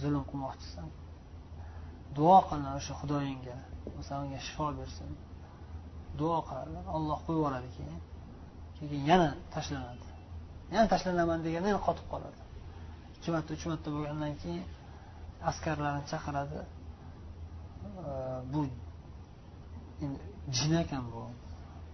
zulm 0.01 0.23
qilmoqchisan. 0.31 0.89
Duo 2.17 2.39
qilin 2.49 2.69
o'sha 2.79 2.95
xudoyingga 3.01 3.57
masalan 3.99 4.23
unga 4.27 4.41
shifo 4.47 4.65
bersin. 4.81 5.11
Duo 6.19 6.39
qiladilar 6.49 6.85
olloh 6.97 7.19
qo'yib 7.27 7.39
yuboradi 7.41 7.69
keyin. 7.77 8.01
Keyin 8.77 9.03
yana 9.11 9.29
tashlanadi. 9.55 10.07
Yana 10.75 10.87
tashlanaman 10.93 11.39
deganda 11.47 11.69
yana 11.73 11.81
qotib 11.89 12.07
qoladi. 12.13 12.41
Ikki 13.17 13.29
marta 13.35 13.51
uch 13.57 13.65
marta 13.71 13.89
bo'lgandan 13.95 14.33
keyin 14.43 14.65
askarlarni 15.51 16.03
chaqiradi. 16.11 16.59
Bu 18.53 18.61
jin 20.57 20.73
ekan 20.83 21.05
bu. 21.13 21.23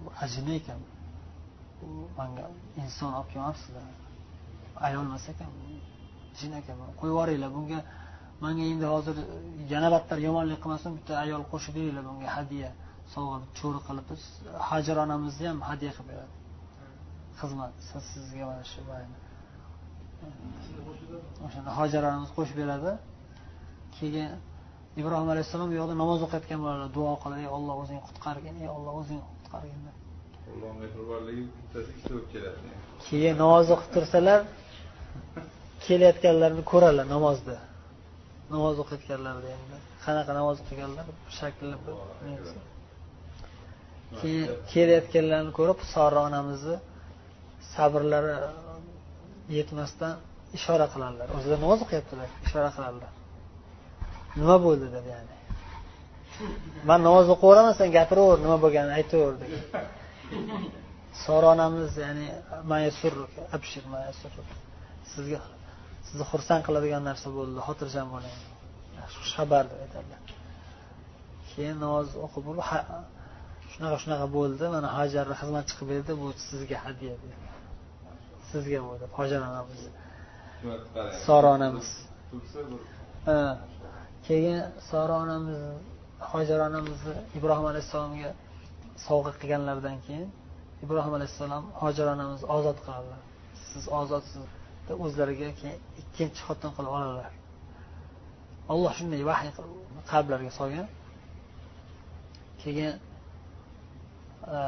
Bu 0.02 0.08
ajina 0.24 0.52
ekan. 0.60 0.80
Bu 1.78 1.88
manga 2.18 2.44
inson 2.82 3.10
olib 3.18 3.28
kelmabsizlar 3.32 3.86
ayol 4.86 5.04
emas 5.08 5.26
ekan 5.32 5.50
jin 6.38 6.52
ekan 6.60 6.76
qo'yib 7.00 7.12
yuboringlar. 7.12 7.50
Bunga 7.56 7.78
manga 8.44 8.64
endi 8.72 8.86
hozir 8.94 9.16
yana 9.72 9.88
battar 9.94 10.18
yomonlik 10.26 10.58
qilmasin 10.62 10.90
bitta 10.96 11.12
ayol 11.24 11.42
qo'shib 11.52 11.72
beringlar 11.76 12.04
bunga 12.10 12.28
hadya 12.36 12.68
sovg'a 13.14 13.36
cho'ri 13.58 13.80
qilib 13.86 14.06
biz 14.10 14.22
hajar 14.70 14.96
onamizni 15.04 15.46
ham 15.50 15.60
hadya 15.70 15.90
qilib 15.96 16.08
beradi. 16.12 16.34
Xizmat 17.40 17.72
sizga 18.12 18.44
mana 18.50 18.64
shu 18.72 18.80
o'shanda 21.46 21.70
hojar 21.78 22.02
onamiz 22.10 22.30
qo'shib 22.36 22.56
beradi. 22.62 22.90
Keyin 23.96 24.30
ibrohim 25.00 25.28
alayhissalom 25.34 25.68
bu 25.72 25.76
yoqda 25.80 25.94
namoz 26.02 26.20
o'qiyotgan 26.26 26.58
bo'ladilar 26.64 26.90
duo 26.96 27.12
qilib 27.22 27.38
ey 27.44 27.48
olloh 27.56 27.74
o'zing 27.82 28.00
qutqargin 28.06 28.54
ey 28.64 28.68
olloh 28.76 28.94
o'zing 29.00 29.20
qutqargin 29.38 29.80
deb. 29.86 29.96
Keyin 33.06 33.34
namoz 33.42 33.66
o'qib 33.74 33.90
tursalar 33.94 34.40
kelayotganlarni 35.86 36.62
ko'radilar 36.72 37.06
namozda 37.16 37.56
namoz 38.52 38.76
o'qiyotganlarida 38.82 39.48
endi 39.56 39.76
qanaqa 40.04 40.32
namoz 40.40 40.56
o'qiganlar 40.62 41.06
shakli 41.38 41.76
keyin 44.20 44.46
kelayotganlarni 44.72 45.52
ko'rib 45.58 45.78
sora 45.94 46.20
onamizni 46.28 46.76
sabrlari 47.74 48.36
yetmasdan 49.58 50.14
ishora 50.58 50.86
qiladilar 50.94 51.28
o'zlari 51.36 51.60
namoz 51.64 51.80
o'qiyaptilar 51.84 52.28
ishora 52.46 52.70
qiladilar 52.76 53.12
nima 54.40 54.56
bo'ldi 54.66 54.86
deb 54.96 55.06
ya'ni. 55.14 55.34
Man 56.88 57.00
namoz 57.08 57.26
o'qiyveraman 57.34 57.74
sen 57.80 57.88
gapiraver 57.96 58.38
nima 58.44 58.56
bo'lganini 58.64 58.94
aytaver 59.00 59.34
degan 59.42 59.62
sora 61.24 61.46
onamiz 61.54 61.90
ya'ni 62.04 62.26
abshir 63.56 63.82
sizga 65.12 65.40
sizni 66.06 66.24
xursand 66.32 66.62
qiladigan 66.66 67.02
narsa 67.10 67.28
bo'ldi 67.38 67.60
xotirjam 67.66 68.06
bo'ling. 68.14 68.36
Xushxabar 69.16 69.64
deb 69.70 69.78
aytadilar. 69.84 70.20
Keyin 71.50 71.76
namoz 71.84 72.08
o'qib 72.26 72.42
bo'lib 72.48 72.64
shunaqa 73.74 73.96
shunaqa 74.02 74.26
bo'ldi 74.36 74.64
mana 74.74 74.88
hajarni 74.98 75.34
xizmatchi 75.40 75.74
qilib 75.78 75.90
berdi 75.92 76.12
bu 76.20 76.26
sizga 76.48 76.76
hadya 76.84 77.12
sizga 78.50 78.80
bu 78.86 78.92
deb 79.02 79.10
hojar 79.18 79.40
onamiz 79.50 79.80
sora 81.26 81.48
onamiz 81.56 81.88
keyin 84.26 84.58
sora 84.90 85.14
onamiz 85.24 85.60
hojar 86.32 86.58
onamizni 86.68 87.14
ibrohim 87.38 87.66
alayhissalomga 87.72 88.30
sovg'a 89.06 89.32
qilganlaridan 89.40 89.96
keyin 90.06 90.28
ibrohim 90.84 91.14
alayhissalom 91.18 91.64
hojar 91.82 92.06
onamizni 92.14 92.46
ozod 92.56 92.78
qiladilar 92.84 93.20
siz 93.70 93.84
ozodsiz. 94.00 94.44
O'zlariga 95.04 95.48
keyin 95.60 95.78
ikkinchi 96.00 96.40
xotin 96.46 96.70
qilib 96.76 96.92
oladilar 96.96 97.32
alloh 98.72 98.92
shunday 98.98 99.22
vahiy 99.30 99.50
qalblariga 100.12 100.52
solgan. 100.60 100.86
Keyin 102.62 102.94
e, 104.56 104.58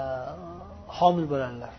homil 0.98 1.26
bo'ladilar 1.32 1.72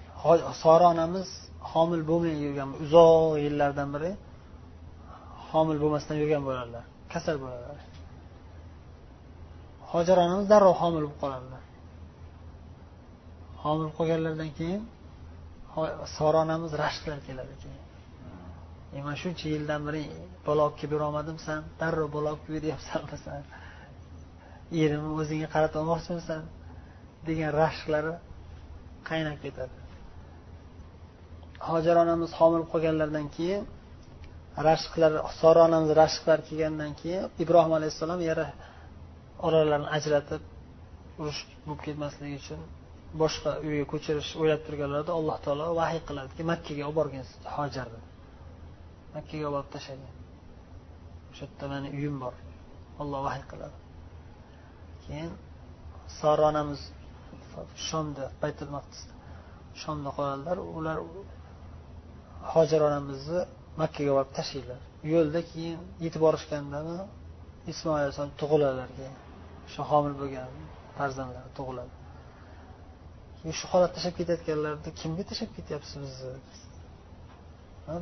sora 0.63 0.85
onamiz 0.93 1.27
homil 1.71 2.01
bo'lmay 2.09 2.35
yurgan 2.45 2.69
uzoq 2.83 3.31
yillardan 3.45 3.89
beri 3.95 4.11
homil 5.49 5.77
bo'lmasdan 5.83 6.15
yurgan 6.21 6.43
bo'ladilar 6.47 6.83
kasal 7.13 7.35
bo'ladilar 7.43 7.79
hojar 9.91 10.17
onamiz 10.25 10.45
darrov 10.53 10.75
homil 10.81 11.01
bo'lib 11.05 11.17
qoladilar 11.23 11.63
homil 13.63 13.89
qolganlaridan 13.97 14.49
keyin 14.59 14.81
sora 16.17 16.37
onamiz 16.45 16.71
rashqlar 16.83 17.19
keladi 17.27 17.55
keyin. 17.63 17.86
E 18.97 18.99
man 19.05 19.15
shuncha 19.21 19.45
yildan 19.55 19.81
beri 19.87 20.03
bola 20.47 20.61
olib 20.67 20.75
kelib 20.79 20.91
berolmadimsan 20.95 21.59
darrov 21.81 22.09
bola 22.15 22.27
olib 22.33 22.41
kelib 22.45 22.55
beryapsan 22.57 23.01
masalan. 23.11 23.45
Erimni 24.83 25.11
o'zingga 25.21 25.47
qaratib 25.55 25.79
olmoqchimisan? 25.83 26.41
Degan 27.27 27.51
rashqlari 27.61 28.13
qaynab 29.09 29.37
ketadi. 29.43 29.75
Hojar 31.69 31.95
onamiz 32.03 32.31
homil 32.39 32.63
qolganlaridan 32.71 33.27
keyin 33.37 33.63
rashqlar 34.69 35.11
sora 35.39 35.61
onamiz 35.67 35.91
rashqlar 36.01 36.39
kelgandan 36.49 36.91
keyin 37.01 37.23
ibrohim 37.43 37.73
alayhissalom 37.79 38.19
yana 38.29 38.47
oralarini 39.47 39.89
ajratib 39.97 40.41
urush 41.21 41.41
bo'lib 41.65 41.81
ketmasligi 41.85 42.35
uchun 42.41 42.59
boshqa 43.21 43.51
uyga 43.67 43.85
ko'chirish 43.93 44.31
o'ylab 44.41 44.61
turganlarida 44.67 45.11
alloh 45.19 45.37
taolo 45.45 45.67
vahiy 45.81 46.01
qiladiki 46.09 46.43
makkaga 46.51 46.83
olib 46.87 46.97
borgin 46.99 47.23
hojarni. 47.57 48.01
Makkaga 49.17 49.45
olib 49.49 49.55
borib 49.57 49.69
tashlagan 49.75 50.13
o'sha 51.31 51.43
yerda 51.45 51.65
mani 51.73 51.87
uyim 51.97 52.15
bor 52.23 52.35
olloh 53.01 53.21
vahiy 53.27 53.45
qiladi 53.51 53.77
keyin 55.05 55.31
sora 56.19 56.43
onamiz 56.51 56.81
shomda 57.89 58.23
baytul 58.41 58.69
maqdisda. 58.77 59.13
Shomda 59.81 60.09
qoladilar 60.17 60.57
ular 60.77 60.97
hojir 62.53 62.81
onamizni 62.89 63.41
makkaga 63.81 64.11
borib 64.17 64.31
tashlaydilar 64.39 64.81
yo'lda 65.13 65.41
keyin 65.51 65.79
yetib 66.05 66.21
borishgandami 66.25 66.97
ismoil 67.71 67.99
alayhissalom 68.01 68.33
tug'iladilar 68.41 68.89
keyin. 68.97 69.15
O'sha 69.67 69.83
homil 69.91 70.13
bo'lgan 70.21 70.49
farzandlari 70.97 71.49
tug'iladi 71.59 71.93
shu 73.59 73.65
holatda 73.71 73.93
tashlab 73.95 74.15
ketayotganlarida 74.19 74.89
kimga 75.01 75.23
tashlab 75.29 75.51
ketyapsiz 75.57 75.97
bizni? 76.05 76.66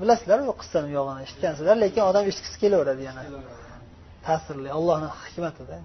Bilasizlar 0.02 0.40
bu 0.50 0.54
qissani 0.62 0.88
buyog'ini 0.92 1.22
eshitgansizlar 1.26 1.76
lekin 1.84 2.04
odam 2.10 2.24
eshitgisi 2.32 2.58
kelaveradi 2.64 3.04
yana. 3.10 3.22
Ta'sirli 4.26 4.70
ollohni 4.80 5.10
hikmatida. 5.24 5.78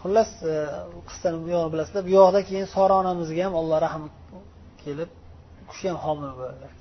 Xullas 0.00 0.30
e, 0.52 0.54
qissani 1.08 1.38
bu 1.44 1.48
yog'ini 1.54 1.72
bilasizlar. 1.74 2.02
Bu 2.08 2.12
yoqda 2.20 2.40
keyin 2.48 2.66
sora 2.76 2.94
onamizga 3.02 3.42
ham 3.46 3.54
alloh 3.60 3.78
rahmi 3.86 4.08
kelib 4.84 5.10
u 5.62 5.64
kishi 5.70 5.86
ham 5.90 5.98
homil 6.06 6.32
bo'ladilar 6.38 6.72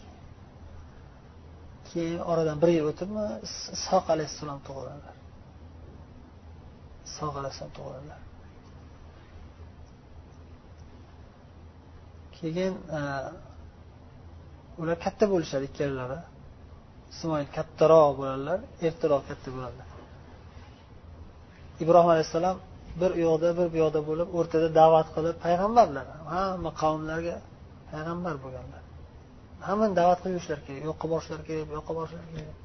keyin 1.92 2.20
oradan 2.32 2.58
bir 2.64 2.70
yil 2.78 2.86
o'tibmi 2.92 3.26
ishoq 3.78 4.06
alayhissalom 4.14 4.60
tug'iladilar 4.68 5.16
ishoq 7.10 7.34
alayhissalom 7.42 7.74
tug'iladilar 7.78 8.22
keyin 12.38 12.74
e, 12.98 13.02
ular 14.80 14.98
katta 15.06 15.26
bo'lishadi 15.34 15.66
ikkalalari 15.70 16.20
ismoil 17.14 17.48
kattaroq 17.58 18.12
bo'ladilar 18.20 18.60
ertaroq 18.88 19.24
katta 19.30 19.50
bo'ladilar 19.56 19.88
ibrohim 21.84 22.10
alayhissalom 22.14 22.58
bir 23.02 23.12
u 23.18 23.22
yoqda 23.28 23.50
bir 23.60 23.68
bu 23.74 23.78
yoqda 23.84 24.00
bo'lib 24.10 24.28
o'rtada 24.38 24.68
da'vat 24.80 25.08
qilib 25.16 25.36
payg'ambarlar 25.46 26.06
hamma 26.34 26.72
qavmlarga 26.82 27.36
payg'ambar 27.92 28.36
bo'lganlar 28.46 28.82
hammani 29.68 29.94
da'vat 30.00 30.20
qilib 30.22 30.36
yurishlari 30.38 30.62
kerak 30.68 30.84
yo'qqa 30.90 31.06
borishlari 31.14 31.44
kerak 31.50 31.66
bu 31.70 31.74
yoqqa 31.80 31.94
borishlari 31.98 32.28
kerak. 32.36 32.58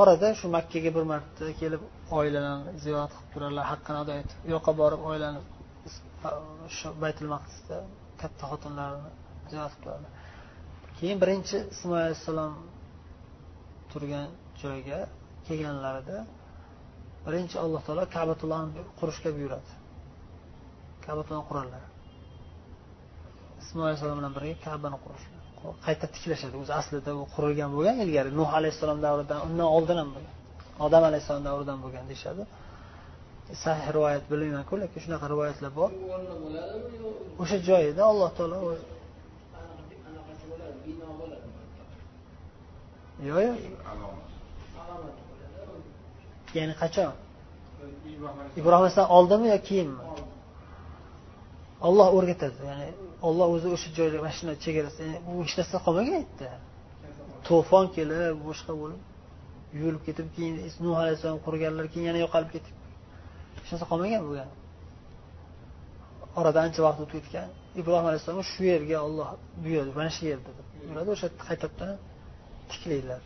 Orada 0.00 0.28
shu 0.40 0.46
makkaga 0.56 0.90
bir 0.96 1.04
marta 1.12 1.44
kelib 1.60 1.82
oilalarni 2.18 2.70
ziyorat 2.84 3.12
qilib 3.16 3.30
turadilar 3.34 3.64
haqqini 3.72 3.98
ado 4.02 4.12
etib. 4.22 4.38
U 4.46 4.50
yoqqa 4.56 4.72
borib 4.80 5.00
oilani 5.10 5.40
shu 6.78 6.88
baytul 7.02 7.28
maqdisda 7.34 7.76
katta 8.20 8.44
xotinlarni 8.50 9.10
javob 9.54 9.74
qiladi. 9.82 10.08
Keyin 10.98 11.18
birinchi 11.22 11.56
ismoil 11.74 12.02
alayhissalom 12.06 12.54
turgan 13.92 14.28
joyga 14.62 15.00
kelganlarida 15.46 16.18
birinchi 17.26 17.56
alloh 17.64 17.80
taolo 17.86 18.04
kabatullohni 18.16 18.82
qurishga 19.00 19.30
buyuradi. 19.36 19.70
Kabatullohni 21.06 21.46
quradilar 21.50 21.84
ismoil 23.62 23.86
alayhissalom 23.88 24.16
bilan 24.20 24.32
birga 24.36 24.56
kabani 24.66 24.98
qurishdi 25.04 25.40
qayta 25.86 26.06
tiklashadi. 26.14 26.54
O'zi 26.62 26.72
aslida 26.80 27.10
u 27.20 27.22
qurilgan 27.34 27.70
bo'lgan 27.76 27.96
ilgari 28.04 28.30
nuh 28.40 28.50
alayhissalom 28.58 28.98
davridan 29.06 29.38
undan 29.46 29.68
oldin 29.76 29.96
ham 30.00 30.10
bo'lgan. 30.14 30.34
Odam 30.86 31.02
alayhissalom 31.10 31.44
davridan 31.48 31.78
bo'lgan 31.84 32.04
deyishadi. 32.10 32.42
Sahih 33.64 33.86
rivoyat 33.96 34.24
bilmaymanku 34.30 34.74
lekin 34.82 35.00
shunaqa 35.04 35.26
rivoyatlar 35.32 35.72
bor. 35.80 35.90
O'sha 37.42 37.58
joyida 37.68 38.02
alloh 38.10 38.30
taolo 38.38 38.58
yo'q. 43.28 43.38
Yo'q 43.40 43.80
ya'ni 46.58 46.74
qachon? 46.82 47.12
Ibrohim 48.60 48.82
alayhissalom 48.82 49.12
oldimi 49.18 49.46
yo 49.54 49.58
keyinmi 49.68 50.02
olloh 51.88 52.08
o'rgatadi. 52.16 52.58
Ya'ni 52.70 52.88
olloh 53.28 53.46
o'zi 53.54 53.68
o'sha 53.74 53.88
joyda 53.98 54.16
mana 54.24 54.34
shuni 54.38 54.54
chegarasida 54.64 55.16
u 55.30 55.32
hech 55.44 55.54
narsa 55.58 55.76
qolmagan 55.86 56.14
yerda 56.18 56.50
to'fon 57.48 57.84
kelib 57.96 58.36
boshqa 58.48 58.72
bo'lib 58.80 59.00
yuvilib 59.78 60.02
ketib 60.08 60.26
keyin 60.36 60.54
nuh 60.84 60.96
alayhissalom 61.02 61.40
qurganlar 61.46 61.86
keyin 61.92 62.06
yana 62.10 62.20
yo'qolib 62.24 62.50
ketib. 62.56 62.74
Hech 63.56 63.68
narsa 63.72 63.86
qolmagan 63.92 64.22
bo'lgan 64.26 64.50
orada 66.40 66.58
ancha 66.66 66.80
vaqt 66.86 67.00
o'tib 67.04 67.20
ketgan. 67.24 67.48
Ibrohim 67.80 68.06
alayhissalom 68.10 68.44
shu 68.52 68.62
yerga 68.72 68.96
olloh 69.06 69.28
buyurdi 69.64 69.92
mana 69.98 70.10
shu 70.16 70.22
yerda 70.30 70.50
deb. 70.58 70.66
Buyuradi 70.82 71.10
o'sha 71.16 71.28
qaytadan 71.46 71.94
tiklaydilar 72.72 73.20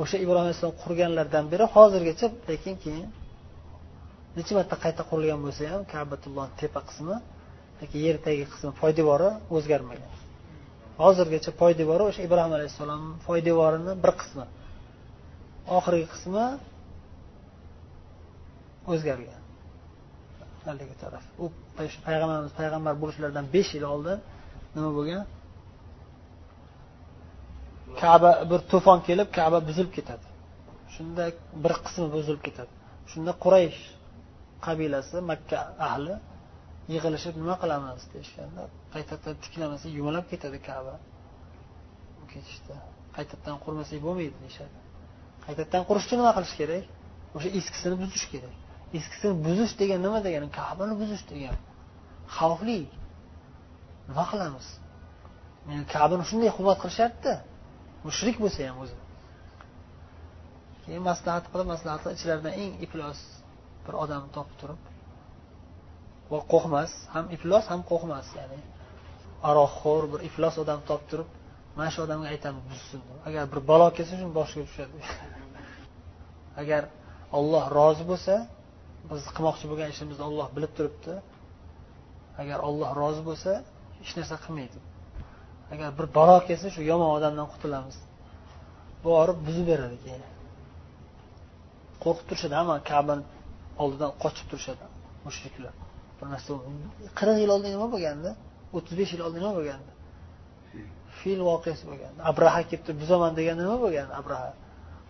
o'sha 0.00 0.16
ibrohim 0.24 0.44
alayhissalom 0.46 0.76
qurganlardan 0.82 1.44
beri 1.52 1.64
hozirgacha 1.74 2.26
lekin 2.50 2.74
keyin 2.84 3.08
necha 4.36 4.52
marta 4.58 4.76
qayta 4.84 5.02
qurilgan 5.10 5.40
bo'lsa 5.46 5.62
ham 5.72 5.82
kabatulloh 5.92 6.46
tepa 6.60 6.80
qismi 6.88 7.16
yoki 7.80 7.96
yer 8.06 8.16
tagi 8.26 8.44
qismi 8.52 8.70
poydevori 8.80 9.30
o'zgarmagan 9.56 10.12
hozirgacha 11.04 11.50
poydevori 11.60 12.02
o'sha 12.10 12.20
ibrohim 12.28 12.52
alayhissalom 12.58 13.02
poydevorini 13.26 13.92
bir 14.04 14.12
qismi 14.20 14.44
oxirgi 15.78 16.06
qismi 16.14 16.44
o'zgargan 18.92 19.42
haligi 20.66 20.96
taraf 21.02 21.24
u 21.42 21.44
payg'ambarimiz 22.06 22.52
payg'ambar 22.60 22.94
bo'lishlaridan 23.02 23.46
besh 23.54 23.70
yil 23.76 23.84
oldin 23.94 24.18
nima 24.74 24.90
bo'lgan 24.98 25.22
kaba 28.02 28.30
bir 28.50 28.60
to'fon 28.72 28.98
kelib 29.08 29.28
kaba 29.38 29.58
buzilib 29.68 29.92
ketadi. 29.98 30.26
Shunda 30.94 31.24
bir 31.64 31.74
qismi 31.84 32.06
buzilib 32.16 32.42
ketadi. 32.46 32.72
Shunda 33.10 33.32
quraysh 33.44 33.80
qabilasi 34.66 35.16
makka 35.30 35.58
ahli 35.88 36.14
yig'ilishib 36.94 37.34
nima 37.42 37.56
qilamiz 37.62 38.02
deyishganda 38.12 38.62
qaytadan 38.94 39.34
tiklamasa 39.44 39.86
yumalab 39.98 40.26
ketadi 40.32 40.58
kaba. 40.70 40.94
Ketishdi 42.32 42.74
qaytadan 43.16 43.56
qurmasak 43.64 43.98
bo'lmaydi 44.06 44.36
deyishadi. 44.44 44.76
Qaytadan 45.46 45.82
qurish 45.88 46.04
uchun 46.06 46.18
nima 46.22 46.32
qilish 46.36 46.54
kerak? 46.60 46.84
O'sha 47.36 47.48
eskisini 47.58 47.96
buzish 48.02 48.26
kerak. 48.32 48.54
Eskisini 48.98 49.34
buzish 49.46 49.72
degan 49.80 50.00
nima 50.06 50.18
degani? 50.26 50.46
Kabani 50.58 50.94
buzish 51.00 51.24
degani 51.30 51.60
xavfli. 52.36 52.80
Nima 54.08 54.24
qilamiz? 54.32 54.66
Yani 55.68 55.84
kabani 55.94 56.24
shunday 56.30 56.50
hurmat 56.56 56.78
qilishyapti 56.82 57.32
mushrik 58.06 58.36
bo'lsa 58.44 58.60
ham 58.68 58.78
o'zi. 58.84 58.96
Keyin 60.84 61.02
maslahat 61.10 61.44
qilib 61.52 61.68
maslahat 61.74 62.00
qilib 62.04 62.18
ichlaridan 62.18 62.54
eng 62.62 62.72
iflos 62.86 63.20
bir 63.86 63.94
odamni 64.04 64.30
topib 64.36 64.56
turib 64.60 64.80
va 66.32 66.38
qo'rqmas 66.52 66.92
ham 67.14 67.24
iflos 67.36 67.64
ham 67.72 67.80
qo'rqmas 67.90 68.28
ya'ni 68.38 68.60
aroqxo'r 69.50 70.04
bir 70.12 70.20
iflos 70.28 70.54
odam 70.62 70.80
topib 70.88 71.08
turib 71.12 71.28
mana 71.76 71.90
shu 71.94 72.00
odamga 72.06 72.28
aytamiz 72.34 72.64
buzsin. 72.72 73.00
Agar 73.28 73.44
bir 73.52 73.60
balo 73.70 73.86
kelsa 73.96 74.14
shuni 74.20 74.32
boshiga 74.38 74.64
tushadi. 74.70 74.98
Agar 76.62 76.82
olloh 77.38 77.64
rozi 77.78 78.04
bo'lsa 78.10 78.34
biz 79.10 79.22
qilmoqchi 79.36 79.66
bo'lgan 79.70 79.88
ishimizni 79.94 80.24
olloh 80.28 80.48
bilib 80.56 80.72
turibdi. 80.78 81.14
Agar 82.42 82.58
olloh 82.68 82.90
rozi 83.00 83.22
bo'lsa 83.28 83.52
hech 84.00 84.12
narsa 84.18 84.36
qilmaydi. 84.44 84.78
Agar 85.72 85.90
bir 85.98 86.06
balo 86.18 86.36
kelsa 86.48 86.68
shu 86.74 86.80
yomon 86.90 87.10
odamdan 87.16 87.46
qutulamiz. 87.52 87.96
Borib 89.06 89.38
buzib 89.46 89.66
beradi 89.72 89.96
keyin. 90.04 90.24
Qo'rqib 92.02 92.26
turishadi 92.28 92.54
hamma 92.60 92.76
kabani 92.90 93.24
oldidan 93.82 94.10
qochib 94.22 94.46
turishadi 94.50 94.84
mushriklar. 95.26 95.74
Bir 96.18 96.26
narsa 96.32 96.50
qirq 97.18 97.36
yil 97.42 97.50
oldin 97.54 97.70
nima 97.76 97.88
bo'lganda 97.94 98.30
o'ttiz 98.76 98.94
besh 99.00 99.10
yil 99.14 99.22
oldin 99.26 99.40
nima 99.42 99.52
bo'lgandi? 99.58 99.90
Fil 101.18 101.40
voqeasi 101.50 101.84
bo'lgan 101.90 102.12
abraha 102.30 102.60
kelib 102.68 102.82
turib 102.86 102.98
buzaman 103.02 103.32
deganda 103.38 103.62
nima 103.66 103.78
bo'lgan 103.84 104.08
abraha? 104.20 104.50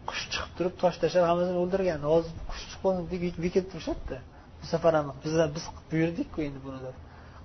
Qush 0.08 0.24
chiqib 0.32 0.52
turib 0.58 0.74
tosh 0.82 0.96
tashlab 1.02 1.24
hammasini 1.30 1.58
o'ldirgan 1.62 2.00
hozir 2.12 2.32
qush 2.50 2.62
chiqib 2.70 2.80
qoldi 2.84 3.16
bekitib 3.44 3.68
turishadida 3.72 4.18
bu 4.60 4.64
safar 4.72 4.92
ham 4.98 5.06
biz 5.24 5.32
biz 5.56 5.64
buyurdikku 5.90 6.38
endi 6.46 6.58
buni 6.66 6.78
deb. 6.86 6.96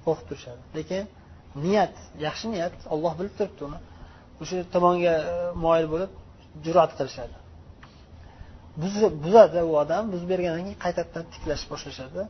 Qo'rqib 0.05 0.26
turishadi. 0.30 0.62
Lekin 0.78 1.03
niyat 1.66 1.95
yaxshi 2.26 2.45
niyat 2.54 2.76
olloh 2.93 3.14
bilib 3.20 3.34
turibdi 3.39 3.62
uni. 3.70 3.80
O'sha 4.41 4.56
tomonga 4.76 5.14
e, 5.32 5.36
moyil 5.66 5.88
bo'lib 5.93 6.12
jur'at 6.66 6.91
qilishadi. 6.97 7.36
Buzadi 9.24 9.62
u 9.70 9.72
odam 9.84 10.04
buzib 10.14 10.28
bergandan 10.34 10.64
keyin 10.68 10.80
qaytadan 10.86 11.24
tiklash 11.34 11.64
boshlashadi. 11.72 12.22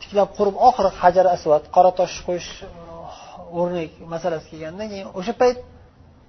Tiklab 0.00 0.30
qurib 0.38 0.56
oxiri 0.68 0.90
hajar 1.00 1.26
asvad 1.36 1.64
qora 1.76 1.90
tosh 2.00 2.16
qo'yish 2.26 2.50
e, 2.66 2.68
o'rnak 3.60 3.90
masalasi 4.14 4.46
kelgandan 4.52 4.86
keyin 4.92 5.08
o'sha 5.18 5.32
payt 5.42 5.58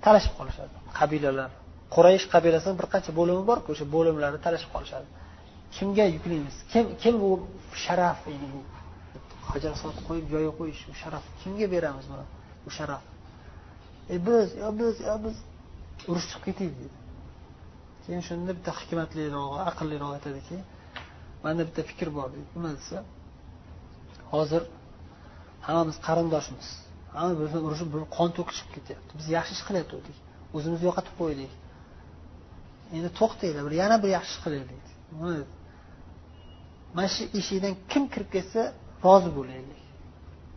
talashib 0.06 0.34
qolishadi. 0.40 0.76
Qabilalar 1.00 1.50
quraysh 1.96 2.26
qabilasini 2.34 2.76
bir 2.80 2.88
qancha 2.94 3.12
bo'limi 3.20 3.44
borku 3.50 3.68
o'sha 3.74 3.86
bo'limlari 3.96 4.38
talashib 4.46 4.70
qolishadi. 4.76 5.08
Kimga 5.76 6.06
yuklaymiz? 6.16 6.56
Kim 6.72 6.86
kim 7.02 7.14
bu 7.24 7.32
sharaf 7.84 8.20
hajar 9.56 9.72
asvad 9.78 9.98
qo'yib 10.08 10.26
joyiga 10.34 10.54
qo'yish 10.60 10.82
bu 10.90 10.94
sharaf. 11.02 11.24
Kimga 11.42 11.68
beramiz 11.76 12.06
buni? 12.12 12.26
Bu 12.66 12.70
sharaf. 12.78 13.04
E 14.14 14.16
biz 14.28 14.48
yo 14.62 14.70
biz 14.80 14.96
yo 15.10 15.16
biz 15.26 15.36
urush 16.10 16.28
chiqib 16.32 16.44
ketaylik 16.48 16.78
dedi. 16.82 16.98
Keyin 18.04 18.24
shunda 18.28 18.52
bitta 18.58 18.72
hikmatlirog'i 18.80 19.60
aqlliroq 19.70 20.12
aytadiki 20.18 20.58
manda 21.44 21.62
bitta 21.68 21.82
fikr 21.90 22.08
bor 22.18 22.28
deydi 22.34 22.50
nima 22.56 22.72
desa 22.78 22.98
hozir 24.34 24.64
hammamiz 25.68 25.98
qarindoshmiz. 26.08 26.68
Hamma 27.18 27.34
bizni 27.42 27.60
urushib 27.68 27.90
qon 28.18 28.30
to'kishib 28.38 28.70
ketyapti. 28.76 29.12
Biz 29.20 29.28
yaxshi 29.38 29.52
ish 29.58 29.64
qilayotgandik 29.68 30.18
o'zimizni 30.56 30.86
yo'qotib 30.90 31.16
qo'ydik. 31.22 31.52
Endi 32.96 33.10
to'xtanglar 33.20 33.64
bir 33.68 33.76
yana 33.82 33.96
bir 34.04 34.10
yaxshi 34.18 34.32
ish 34.34 34.42
qilaylik 34.46 34.86
mana 36.96 37.08
shu 37.16 37.24
eshikdan 37.40 37.74
kim 37.92 38.04
kirib 38.14 38.30
ketsa 38.36 38.62
rozi 39.06 39.30
bo'laylik. 39.38 39.82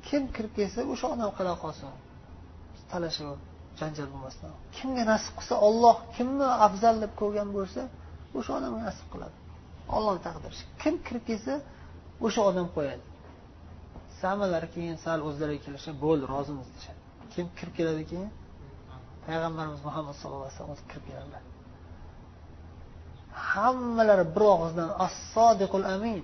Kim 0.08 0.22
kirib 0.34 0.52
kelsa 0.58 0.80
o'sha 0.92 1.06
odam 1.14 1.30
qila 1.38 1.52
qolsin. 1.62 1.90
Talashuv 2.92 3.36
janjal 3.80 4.08
bo'lmasdan. 4.12 4.52
Kimga 4.76 5.04
nasib 5.12 5.34
qilsa 5.38 5.54
olloh 5.68 5.96
kimni 6.16 6.48
afzal 6.66 6.96
deb 7.04 7.12
ko'rgan 7.20 7.48
bo'lsa 7.56 7.82
o'sha 8.38 8.50
odamga 8.58 8.80
nasib 8.88 9.06
qiladi. 9.12 9.36
Ollohni 9.96 10.20
taqdiri 10.28 10.54
kim 10.82 10.94
kirib 11.06 11.24
kelsa 11.30 11.54
o'sha 12.26 12.40
odam 12.50 12.66
qo'yadi. 12.76 13.04
Samalar 14.22 14.64
keyin 14.74 14.96
sal 15.04 15.18
o'zlariga 15.28 15.60
kelishib 15.66 15.96
bo'ldi 16.04 16.24
rozimiz 16.34 16.66
deyishadi. 16.72 17.00
Kim 17.34 17.46
kirib 17.58 17.74
keladi 17.78 18.02
keyin? 18.10 18.30
Payg'ambarimiz 19.26 19.80
muhammad 19.88 20.14
sallallohu 20.20 20.46
alayhi 20.48 20.58
vasallam 20.58 20.88
kirib 20.92 21.06
keladilar 21.10 21.42
hammalari 23.52 24.24
bir 24.34 24.44
og'izdan 24.54 24.90
as 25.04 25.14
sodiqul 25.34 25.86
amin. 25.94 26.22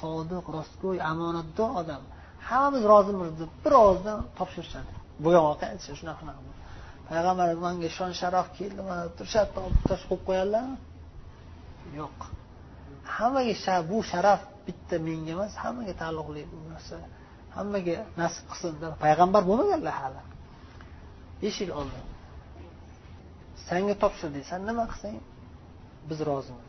Sodiq 0.00 0.46
rostgo'y 0.56 0.98
omonatdor 1.12 1.70
odam. 1.80 2.02
Hammamiz 2.48 2.84
rozimiz 2.92 3.32
deb 3.40 3.52
bir 3.64 3.72
ovozdan 3.82 4.18
topshirishadi. 4.38 4.92
Bo'lgan 5.24 5.42
voqea 5.48 5.68
aytishadi 5.72 5.98
shunaqa 6.00 6.20
shunaqa 6.22 6.42
payg'ambar 7.08 7.48
manga 7.66 7.88
shon 7.98 8.12
sharaf 8.20 8.46
keldi. 8.58 8.80
Mana 8.88 9.04
turishadi 9.18 9.50
tosh 9.88 10.04
qo'yib 10.08 10.22
qo'yadilarmi 10.28 10.76
yo'q. 12.00 12.18
Hammaga 13.16 13.74
bu 13.90 13.98
sharaf 14.12 14.40
bitta 14.66 14.96
menga 15.06 15.30
emas 15.36 15.52
hammaga 15.64 15.94
taalluqli 16.02 16.42
bu 16.52 16.58
narsa. 16.72 16.96
Hammaga 17.56 17.96
nasib 18.20 18.44
qilsin 18.50 18.72
payg'ambar 19.04 19.42
bo'lmaganlar 19.50 19.94
hali. 20.00 20.20
Besh 21.42 21.58
yil 21.62 21.72
oldin 21.80 22.04
sanga 23.68 23.94
topshirdik 24.02 24.44
san 24.50 24.60
nima 24.68 24.84
qilsang? 24.92 25.16
Biz 26.08 26.18
rozimiz. 26.30 26.67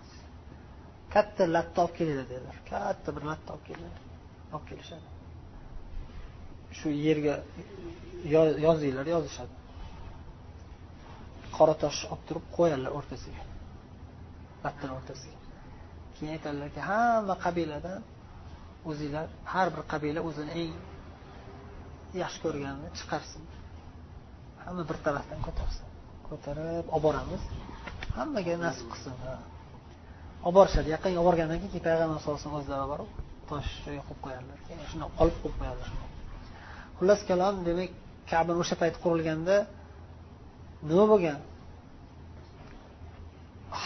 Katta 1.13 1.43
latta 1.55 1.77
olib 1.83 1.95
kelinglar 1.99 2.27
dedilar. 2.33 2.57
Katta 2.69 3.09
bir 3.15 3.23
latta 3.31 3.49
olib 3.55 3.65
kelinglar 3.69 4.01
olib 4.53 4.65
kelishadi. 4.69 5.07
Shu 6.79 6.89
yerga 7.07 7.35
yozinglar 8.67 9.07
yozishadi. 9.15 9.53
Qora 11.57 11.75
tosh 11.83 11.99
olib 12.11 12.23
turib 12.29 12.45
qo'yadilar 12.57 12.91
o'rtasiga. 12.99 13.43
Lattani 14.65 14.93
o'rtasiga. 14.99 15.37
Keyin 16.15 16.31
aytadilarki 16.37 16.81
hamma 16.91 17.35
qabiladan 17.45 18.01
o'zinglar 18.89 19.27
har 19.53 19.67
bir 19.75 19.83
qabila 19.91 20.19
o'zini 20.29 20.51
eng 20.61 20.73
yaxshi 22.21 22.39
ko'rganini 22.45 22.89
chiqarsin. 22.99 23.43
Hamma 24.65 24.83
bir 24.89 24.97
tarafdan 25.05 25.39
ko'tarsin. 25.47 25.85
Ko'tarib 26.29 26.85
olib 26.95 27.03
boramiz. 27.05 27.43
Hammaga 28.17 28.53
nasib 28.65 28.87
qilsin 28.93 29.15
olib 30.45 30.55
borishadi. 30.59 30.87
Yaqinga 30.95 31.19
olib 31.21 31.27
borgandan 31.29 31.57
keyin 31.61 31.83
payg'ambar 31.87 32.17
sallallohu 32.19 32.39
alayhi 32.39 32.47
vasallam 32.47 32.61
o'zlari 32.61 32.87
borib 32.93 33.09
tosh 33.49 33.71
qo'yib 33.85 34.05
qo'yadilar 34.23 34.57
keyin 34.65 34.79
olib 35.23 35.35
qo'yib 35.41 35.57
qo'yadilar 35.61 35.89
xullas 36.99 37.21
kalom 37.29 37.55
demak 37.67 37.91
kabani 38.31 38.59
o'sha 38.63 38.75
payt 38.81 38.95
qurilganda 39.03 39.55
nima 40.89 41.05
bo'lgan? 41.11 41.39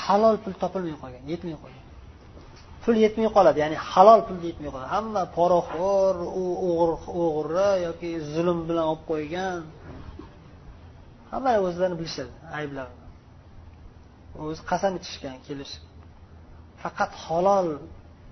Halol 0.01 0.35
pul 0.43 0.53
topilmay 0.61 0.95
qolgan 1.01 1.23
yetmay 1.31 1.55
qolgan. 1.63 1.85
Pul 2.83 2.95
yetmay 3.05 3.27
qoladi 3.35 3.57
ya'ni 3.63 3.77
halol 3.91 4.21
pul 4.27 4.37
yetmay 4.49 4.69
qoladi. 4.73 4.89
Hamma 4.95 5.23
poraxo'r 5.37 6.15
o'g'ri 7.27 7.71
yoki 7.87 8.09
zulm 8.33 8.59
bilan 8.67 8.85
olib 8.91 9.03
qo'ygan. 9.11 9.61
Hamma 11.31 11.51
o'zlarini 11.67 11.97
bilishadi 12.01 12.33
ayblarini. 12.59 13.05
O'zi 14.43 14.61
qasam 14.71 14.93
ichishgan 14.99 15.37
kelishib. 15.47 15.83
Faqat 16.83 17.11
halol 17.25 17.67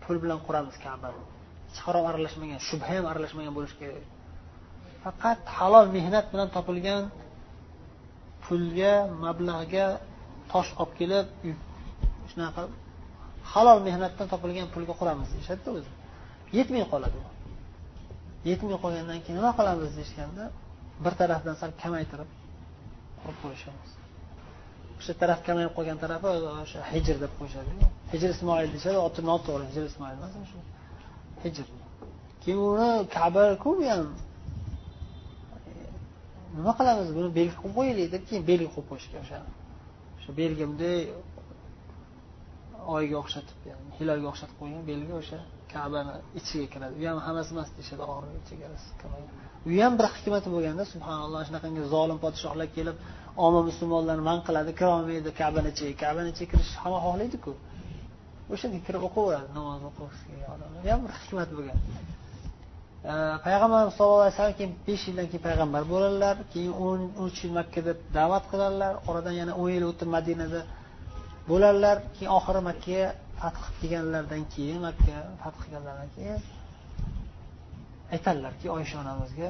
pul 0.04 0.18
bilan 0.24 0.40
quramiz 0.48 0.76
kabani 0.86 1.22
hech 1.70 1.80
harom 1.86 2.06
aralashmagan 2.12 2.60
shubha 2.68 2.92
ham 2.98 3.06
aralashmagan 3.12 3.54
bo'lishi 3.58 3.76
kerak. 3.82 4.06
Faqat 5.04 5.40
halol 5.58 5.86
mehnat 5.98 6.26
bilan 6.34 6.48
topilgan 6.56 7.04
pulga 8.46 8.94
mablag'ga 9.26 9.86
tosh 10.52 10.70
olib 10.82 10.92
kelib 11.00 11.28
shunaqa 12.32 12.62
halol 13.54 13.80
mehnatdan 13.88 14.28
topilgan 14.34 14.68
pulga 14.74 14.94
quramiz 15.02 15.28
deyishadida 15.34 15.70
o'zi. 15.78 15.92
Yetmay 16.58 16.84
qoladi 16.94 17.18
u 17.26 17.32
yetmay 18.50 18.78
qolgandan 18.84 19.20
keyin 19.24 19.38
nima 19.40 19.52
qilamiz 19.60 19.90
deyishganda 19.98 20.44
bir 21.04 21.14
tarafdan 21.22 21.56
sal 21.62 21.72
kamaytirib 21.82 22.30
qurib 23.22 23.38
qo'yishamiz. 23.44 23.90
O'sha 25.02 25.14
taraf 25.22 25.40
kamayib 25.48 25.72
qolgan 25.78 25.98
tarafi 26.04 26.28
o'sha 26.64 26.80
hijr 26.94 27.16
deb 27.24 27.32
qo'yishadi. 27.40 27.72
Hijr 28.14 28.30
ismoil 28.36 28.68
deyishadi 28.74 28.98
oti 29.08 29.22
noto'g'ri 29.30 29.66
hijr 29.72 29.84
ismoil 29.92 30.14
emas 30.18 30.34
shu? 30.52 30.60
Hijr. 31.44 31.66
Keyin 32.44 32.60
uni 32.72 32.90
kabaku 33.18 33.70
bu 33.80 33.84
ham 33.94 34.08
nima 36.56 36.72
qilamiz 36.80 37.10
buni 37.18 37.30
belgi 37.38 37.56
qilib 37.60 37.74
qo'yaylik 37.78 38.08
deb 38.16 38.24
keyin 38.30 38.44
belgi 38.52 38.70
qo'yib 38.74 38.88
qo'yishgan 38.92 39.22
o'sha. 39.26 39.40
O'sha 40.18 40.32
belgi 40.42 40.64
bunday 40.70 40.98
oyga 42.96 43.16
o'xshatib 43.22 43.58
hilolga 43.98 44.28
o'xshatib 44.32 44.58
qo'ygan 44.62 44.84
belgi 44.92 45.14
o'sha 45.22 45.40
kabani 45.74 46.14
ichiga 46.40 46.68
kiradi. 46.74 46.94
U 47.02 47.04
ham 47.12 47.20
hammasi 47.28 47.50
emas 47.56 47.70
deyishadi 47.78 48.04
ichiga, 48.10 48.42
chegarasi 48.50 48.90
u 49.70 49.72
ham 49.84 49.94
bir 50.00 50.08
hikmati 50.16 50.48
bo'lganda 50.56 50.84
subhanalloh 50.94 51.42
shunaqangi 51.48 51.82
zolim 51.94 52.18
podshohlar 52.26 52.68
kelib 52.78 52.98
omma 53.46 53.62
musulmonlarni 53.70 54.24
man 54.30 54.40
qiladi 54.48 54.72
kirolmaydi 54.80 55.30
kabani 55.42 55.70
ichiga 55.74 55.96
kabani 56.04 56.30
ichiga 56.34 56.50
kirish 56.52 56.74
hamma 56.84 57.00
xohlaydiku. 57.06 57.52
O'sha 58.54 58.66
yerga 58.68 58.82
kirib 58.88 59.04
o'qiyveradi 59.08 59.50
namoz 59.58 59.82
o'qigisi 59.90 60.24
kelgan 60.30 60.50
odamlar 60.56 60.82
ham 60.92 61.00
bir 61.06 61.12
hikmat 61.22 61.50
bo'lgan. 61.58 61.78
Payg'ambarimiz 63.46 63.94
sallallohu 63.98 64.24
alayhi 64.24 64.36
vasallam 64.36 64.58
keyin 64.60 64.74
besh 64.88 65.04
yildan 65.08 65.28
keyin 65.32 65.44
payg'ambar 65.48 65.84
bo'ladilar 65.94 66.36
keyin 66.54 66.74
o'n 66.88 67.02
uch 67.26 67.38
yil 67.44 67.54
makkada 67.60 67.92
da'vat 68.18 68.44
qiladilar 68.52 68.94
oradan 69.10 69.36
yana 69.42 69.54
o'n 69.62 69.70
yil 69.76 69.86
o'tib 69.92 70.10
madinada 70.16 70.62
bo'ladilar 71.50 71.98
keyin 72.16 72.32
oxiri 72.38 72.62
makkaga 72.70 73.08
fath 73.40 73.62
qilganlaridan 73.80 74.44
keyin 74.54 74.78
makka 74.88 75.16
fath 75.42 75.58
qilganlaridan 75.64 76.10
keyin 76.16 76.40
aytadilarki 78.14 78.68
oysha 78.78 78.96
onamizga 79.04 79.50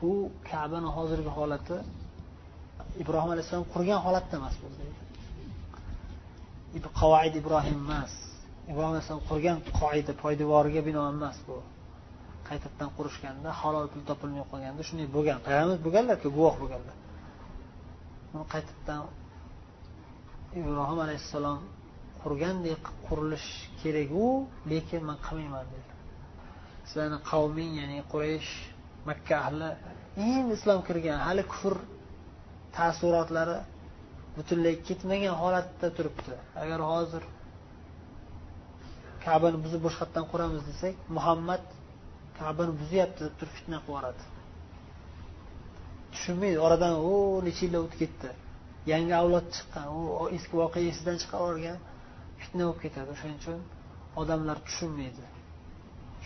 bu 0.00 0.12
kabani 0.50 0.88
hozirgi 0.96 1.30
holati 1.38 1.76
ibrohim 3.02 3.30
alayhissalom 3.34 3.66
qurgan 3.74 4.00
holatda 4.06 4.34
emas 4.40 4.54
bu 4.62 4.68
deydi 4.78 4.98
qavoid 7.00 7.34
ibrohim 7.42 7.76
emas 7.84 8.12
ibrohim 8.70 8.92
alayhissalom 8.94 9.24
qurgan 9.30 9.58
qoida 9.80 10.12
poydevoriga 10.22 10.80
binoan 10.88 11.12
emas 11.18 11.38
bu. 11.48 11.56
Qaytadan 12.48 12.90
qurishganda 12.96 13.48
halol 13.60 13.86
pul 13.92 14.02
topilmay 14.10 14.44
qolganda 14.52 14.82
shunday 14.88 15.08
bo'lgan. 15.16 15.38
Payg'ambar 15.46 15.78
bo'lganlarku 15.86 16.28
guvoh 16.36 16.54
bo'lganlar. 16.62 16.96
Uni 18.34 18.44
qaytadan 18.54 19.02
ibrohim 20.60 20.98
alayhissalom 21.06 21.60
qurgandek 22.22 22.82
qurilish 23.06 23.48
keraku 23.80 24.26
lekin 24.72 25.00
man 25.08 25.18
qilmayman 25.26 25.66
dedi. 25.74 25.91
Sizlarni 26.88 27.18
qavming 27.30 27.72
ya'ni 27.80 27.98
quraysh 28.12 28.50
makka 29.08 29.34
ahli 29.46 29.68
endi 30.30 30.52
islom 30.58 30.80
kirgan 30.88 31.18
hali 31.26 31.42
kufr 31.52 31.74
taassurotlari 32.76 33.58
butunlay 34.36 34.74
ketmagan 34.86 35.34
holatda 35.42 35.88
turibdi. 35.96 36.34
Agar 36.62 36.80
hozir 36.90 37.22
kabani 39.24 39.58
buzib 39.64 39.80
boshqatdan 39.86 40.24
quramiz 40.32 40.62
desak 40.70 40.94
muhammad 41.16 41.64
kabani 42.38 42.72
buzyapti 42.80 43.20
deb 43.26 43.34
turib 43.38 43.54
fitna 43.58 43.78
qilib 43.78 43.88
yuboradi. 43.88 44.22
Tushunmaydi 46.12 46.58
oradan 46.66 46.94
u 47.10 47.12
necha 47.46 47.62
yillar 47.66 47.80
o'tib 47.86 47.98
ketdi. 48.02 48.30
Yangi 48.92 49.14
avlod 49.22 49.46
chiqqan 49.56 49.86
u 49.98 50.00
eski 50.36 50.54
voqea 50.62 50.84
esidan 50.92 51.16
chiqavergan 51.22 51.78
fitna 52.40 52.62
bo'lib 52.68 52.80
ketadi. 52.84 53.08
O'shaning 53.14 53.38
uchun 53.42 53.60
odamlar 54.20 54.56
tushunmaydi. 54.66 55.24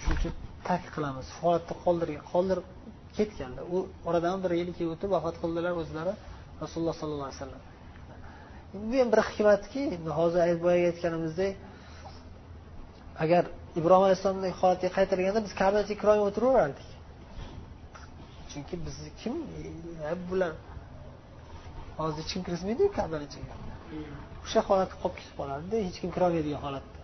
Shuning 0.00 0.18
uchun 0.20 0.34
tark 0.68 0.86
qilamiz 0.94 1.26
shu 1.32 1.38
holatda 1.44 1.74
qoldirgan 1.84 2.24
qoldirib 2.32 2.66
ketganlar 3.16 3.64
u 3.74 3.76
oradan 4.08 4.36
bir 4.44 4.52
yil 4.60 4.68
ikki 4.72 4.84
o'tib 4.94 5.10
vafot 5.16 5.36
qildilar 5.42 5.72
o'zlari 5.82 6.12
rasululloh 6.62 6.94
sollallohu 7.00 7.28
alayhi 7.28 7.40
vasallam. 7.40 7.62
Bu 8.90 8.96
ham 9.00 9.08
bir 9.14 9.20
hikmatki 9.28 9.82
hozir 10.18 10.40
boyagi 10.64 10.86
aytganimizdek 10.92 11.52
agar 13.24 13.42
ibrohim 13.78 14.04
alayhissalomdek 14.06 14.54
holatga 14.62 14.88
qaytarilganda 14.96 15.40
biz 15.46 15.52
kabani 15.62 15.94
kirolmay 16.00 16.26
o'tiraverardik. 16.28 16.88
Chunki 18.50 18.74
bizni 18.86 19.10
kim? 19.20 19.34
E, 20.10 20.12
bular. 20.28 20.52
Hozir 22.00 22.22
hech 22.22 22.30
kim 22.32 22.42
kirgizmaydiku 22.46 22.90
kabani 23.00 23.24
ichiga 23.28 23.54
o'sha 24.46 24.60
holat 24.68 24.90
qolib 25.00 25.16
ketib 25.18 25.34
qoladida 25.40 25.76
hech 25.86 25.98
kim 26.02 26.10
kirolmaydigan 26.16 26.60
holatda 26.66 26.95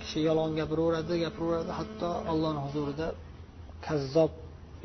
kishi 0.00 0.18
yolg'on 0.28 0.52
gapiraveradi 0.60 1.14
gapiraveradi. 1.24 1.72
Hatto 1.78 2.08
ollohni 2.32 2.60
huzurida 2.66 3.06
kazzob 3.86 4.32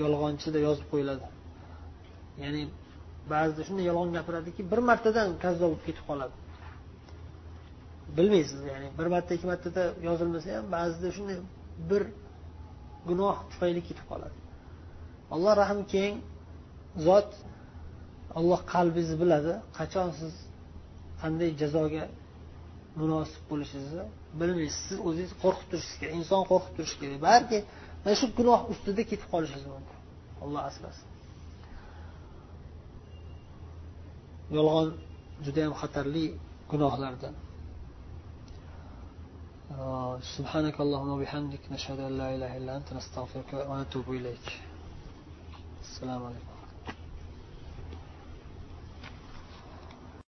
yolg'onchi 0.04 0.48
deb 0.56 0.62
yozib 0.68 0.88
qo'yiladi. 0.92 1.26
Ya'ni 2.44 2.62
ba'zida 3.34 3.62
shunday 3.68 3.86
yolg'on 3.90 4.12
gapiradiki 4.18 4.62
bir 4.72 4.80
martadan 4.90 5.30
kazzob 5.44 5.70
bo'lib 5.72 5.84
ketib 5.88 6.06
qoladi. 6.10 6.36
Bilmaysiz 8.18 8.62
ya'ni 8.72 8.88
bir 9.00 9.08
marta 9.14 9.32
ikki 9.38 9.48
martada 9.54 9.84
yozilmasa 10.08 10.48
ham 10.58 10.66
ba'zida 10.78 11.10
shunday 11.18 11.38
bir 11.90 12.04
gunoh 13.10 13.36
tufayli 13.52 13.82
ketib 13.90 14.06
qoladi. 14.12 14.36
Alloh 15.34 15.54
rahmi 15.62 15.84
keng 15.96 16.14
zot 17.08 17.30
olloh 18.40 18.62
qalbingizni 18.74 19.18
biladi. 19.24 19.54
Qachon 19.78 20.10
siz 20.20 20.34
qanday 21.23 21.51
jazoga 21.63 22.05
munosib 23.01 23.43
bo'lishingizni 23.51 24.05
bilmaysiz 24.41 24.81
siz 24.89 24.99
o'zingiz 25.09 25.33
qo'rqib 25.43 25.67
turishingiz 25.71 25.99
kerak 26.01 26.15
inson 26.21 26.43
qo'rqib 26.51 26.73
turishi 26.77 26.97
kerak 27.03 27.21
balki 27.29 27.59
mana 28.03 28.15
shu 28.21 28.27
gunoh 28.39 28.61
ustida 28.73 29.03
ketib 29.11 29.29
qolishingiz 29.35 29.67
mumkin 29.75 29.99
alloh 30.45 30.63
asrasin 30.71 31.09
yolg'on 34.57 34.89
judayam 35.47 35.75
xatarli 35.81 36.25
gunohlardan 36.73 37.35
سبحانك 40.37 40.77
اللهم 40.85 41.11
وبحمدك 41.17 41.63
نشهد 41.75 41.99
أن 42.09 42.13
لا 42.21 42.29
إله 42.35 42.53
إلا 42.59 42.73
أنت 42.79 42.89
نستغفرك 42.99 43.51
ونتوب 43.71 44.07
إليك 44.19 44.47
السلام 45.85 46.21
عليكم 46.29 46.52